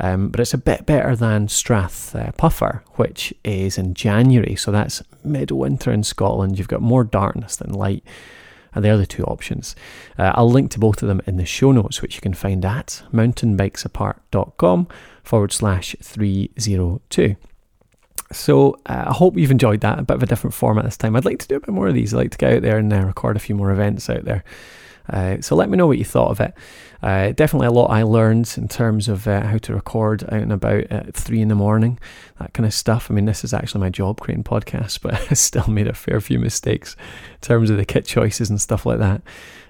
Um, 0.00 0.28
but 0.28 0.40
it's 0.40 0.54
a 0.54 0.58
bit 0.58 0.84
better 0.84 1.16
than 1.16 1.48
Strath 1.48 2.14
uh, 2.14 2.32
Puffer, 2.32 2.84
which 2.96 3.32
is 3.42 3.78
in 3.78 3.94
January, 3.94 4.54
so 4.54 4.70
that's 4.70 5.02
midwinter 5.24 5.90
in 5.90 6.04
Scotland. 6.04 6.58
You've 6.58 6.68
got 6.68 6.82
more 6.82 7.04
darkness 7.04 7.56
than 7.56 7.72
light. 7.72 8.04
And 8.74 8.84
they're 8.84 8.96
the 8.96 9.06
two 9.06 9.24
options. 9.24 9.74
Uh, 10.18 10.32
I'll 10.34 10.50
link 10.50 10.70
to 10.72 10.78
both 10.78 11.02
of 11.02 11.08
them 11.08 11.20
in 11.26 11.36
the 11.36 11.46
show 11.46 11.72
notes, 11.72 12.02
which 12.02 12.14
you 12.16 12.20
can 12.20 12.34
find 12.34 12.64
at 12.64 13.02
mountainbikesapart.com 13.12 14.88
forward 15.22 15.52
slash 15.52 15.96
302. 16.02 17.36
So 18.30 18.74
uh, 18.86 19.04
I 19.08 19.12
hope 19.12 19.36
you've 19.36 19.50
enjoyed 19.50 19.80
that. 19.80 19.98
A 19.98 20.02
bit 20.02 20.16
of 20.16 20.22
a 20.22 20.26
different 20.26 20.54
format 20.54 20.84
this 20.84 20.96
time. 20.96 21.16
I'd 21.16 21.24
like 21.24 21.38
to 21.38 21.48
do 21.48 21.56
a 21.56 21.60
bit 21.60 21.70
more 21.70 21.88
of 21.88 21.94
these. 21.94 22.12
I'd 22.12 22.18
like 22.18 22.30
to 22.32 22.38
get 22.38 22.52
out 22.52 22.62
there 22.62 22.78
and 22.78 22.92
uh, 22.92 23.04
record 23.04 23.36
a 23.36 23.40
few 23.40 23.54
more 23.54 23.70
events 23.70 24.10
out 24.10 24.24
there. 24.24 24.44
Uh, 25.08 25.40
so 25.40 25.56
let 25.56 25.68
me 25.68 25.76
know 25.76 25.86
what 25.86 25.98
you 25.98 26.04
thought 26.04 26.30
of 26.30 26.40
it. 26.40 26.54
Uh, 27.02 27.30
definitely 27.30 27.68
a 27.68 27.72
lot 27.72 27.90
I 27.90 28.02
learned 28.02 28.52
in 28.56 28.66
terms 28.66 29.08
of 29.08 29.28
uh, 29.28 29.42
how 29.42 29.58
to 29.58 29.74
record 29.74 30.24
out 30.24 30.32
and 30.32 30.52
about 30.52 30.84
at 30.84 31.14
three 31.14 31.40
in 31.40 31.48
the 31.48 31.54
morning, 31.54 31.98
that 32.40 32.54
kind 32.54 32.66
of 32.66 32.74
stuff. 32.74 33.10
I 33.10 33.14
mean, 33.14 33.24
this 33.24 33.44
is 33.44 33.54
actually 33.54 33.82
my 33.82 33.90
job 33.90 34.20
creating 34.20 34.44
podcasts, 34.44 34.98
but 35.02 35.14
I 35.30 35.34
still 35.34 35.68
made 35.68 35.86
a 35.86 35.94
fair 35.94 36.20
few 36.20 36.38
mistakes 36.38 36.96
in 37.34 37.40
terms 37.40 37.70
of 37.70 37.76
the 37.76 37.84
kit 37.84 38.04
choices 38.04 38.50
and 38.50 38.60
stuff 38.60 38.84
like 38.84 38.98
that 38.98 39.22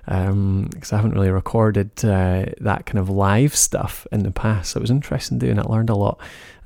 because 0.09 0.31
um, 0.31 0.71
I 0.91 0.97
haven't 0.97 1.13
really 1.13 1.31
recorded 1.31 1.91
uh, 2.03 2.47
that 2.61 2.87
kind 2.87 2.99
of 2.99 3.11
live 3.11 3.55
stuff 3.55 4.07
in 4.11 4.23
the 4.23 4.31
past. 4.31 4.71
So 4.71 4.79
it 4.79 4.81
was 4.81 4.91
interesting 4.91 5.39
doing 5.39 5.59
it, 5.59 5.69
learned 5.69 5.91
a 5.91 5.95
lot. 5.95 6.19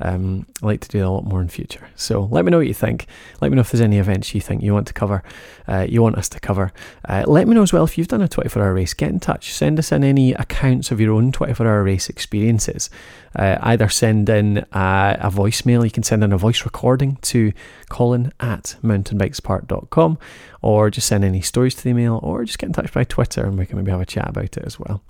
Um, 0.03 0.47
I 0.63 0.67
like 0.67 0.81
to 0.81 0.89
do 0.89 1.07
a 1.07 1.09
lot 1.09 1.25
more 1.25 1.41
in 1.41 1.49
future. 1.49 1.89
So 1.95 2.25
let 2.31 2.45
me 2.45 2.51
know 2.51 2.59
what 2.59 2.67
you 2.67 2.75
think. 2.75 3.07
Let 3.41 3.51
me 3.51 3.55
know 3.55 3.61
if 3.61 3.71
there's 3.71 3.81
any 3.81 3.99
events 3.99 4.35
you 4.35 4.41
think 4.41 4.63
you 4.63 4.75
want 4.75 4.89
to 4.89 4.93
cover, 4.93 5.23
uh, 5.69 5.87
you 5.89 6.03
want 6.03 6.17
us 6.17 6.29
to 6.31 6.41
cover. 6.41 6.73
Uh, 7.09 7.25
let 7.27 7.47
me 7.47 7.55
know 7.55 7.63
as 7.63 7.73
well 7.73 7.85
if 7.85 7.97
you've 7.97 8.09
done 8.09 8.21
a 8.21 8.29
24 8.29 8.63
hour 8.63 8.75
race. 8.75 8.95
Get 8.95 9.11
in 9.11 9.21
touch. 9.21 9.53
Send 9.53 9.79
us 9.79 9.93
in 9.93 10.03
any 10.03 10.33
accounts 10.33 10.91
of 10.91 11.01
your 11.01 11.15
own 11.15 11.31
24 11.33 11.67
hour 11.67 11.85
race 11.85 12.09
experiences. 12.09 12.91
Uh, 13.37 13.59
either 13.63 13.89
send 13.89 14.29
in 14.29 14.59
a, 14.73 15.17
a 15.21 15.31
voicemail, 15.31 15.85
you 15.85 15.91
can 15.91 16.03
send 16.03 16.25
in 16.25 16.33
a 16.33 16.39
voice 16.39 16.65
recording 16.65 17.17
to 17.23 17.53
colin 17.89 18.33
at 18.41 18.77
mountainbikesapart.com, 18.83 20.19
or 20.61 20.91
just 20.91 21.07
send 21.07 21.25
any 21.25 21.41
stories 21.41 21.75
to 21.77 21.85
the 21.85 21.91
email 21.91 22.21
or 22.23 22.45
just 22.45 22.59
get 22.59 22.67
in 22.67 22.73
touch 22.73 22.93
by 22.93 23.05
Twitter 23.05 23.45
and 23.45 23.59
we 23.59 23.67
can 23.67 23.79
maybe 23.79 23.91
have 23.91 24.01
a 24.01 24.07
chat 24.07 24.29
about 24.29 24.57
it 24.57 24.65
as 24.65 24.79
well. 24.79 25.03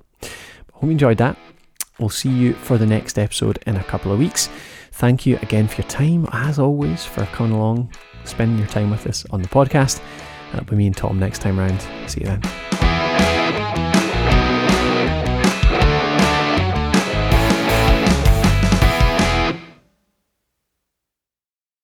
Hope 0.72 0.84
you 0.84 0.90
enjoyed 0.90 1.18
that. 1.18 1.36
We'll 1.98 2.08
see 2.08 2.30
you 2.30 2.54
for 2.54 2.78
the 2.78 2.86
next 2.86 3.18
episode 3.18 3.58
in 3.66 3.76
a 3.76 3.84
couple 3.84 4.12
of 4.12 4.18
weeks. 4.18 4.48
Thank 4.92 5.26
you 5.26 5.36
again 5.42 5.68
for 5.68 5.82
your 5.82 5.88
time, 5.88 6.28
as 6.32 6.58
always, 6.58 7.04
for 7.04 7.24
coming 7.26 7.52
along, 7.52 7.90
spending 8.24 8.58
your 8.58 8.68
time 8.68 8.90
with 8.90 9.06
us 9.06 9.24
on 9.30 9.42
the 9.42 9.48
podcast. 9.48 10.00
And 10.50 10.60
it'll 10.60 10.70
be 10.70 10.76
me 10.76 10.86
and 10.86 10.96
Tom 10.96 11.18
next 11.18 11.40
time 11.40 11.58
round. 11.58 11.80
See 12.06 12.20
you 12.20 12.26
then. 12.26 12.81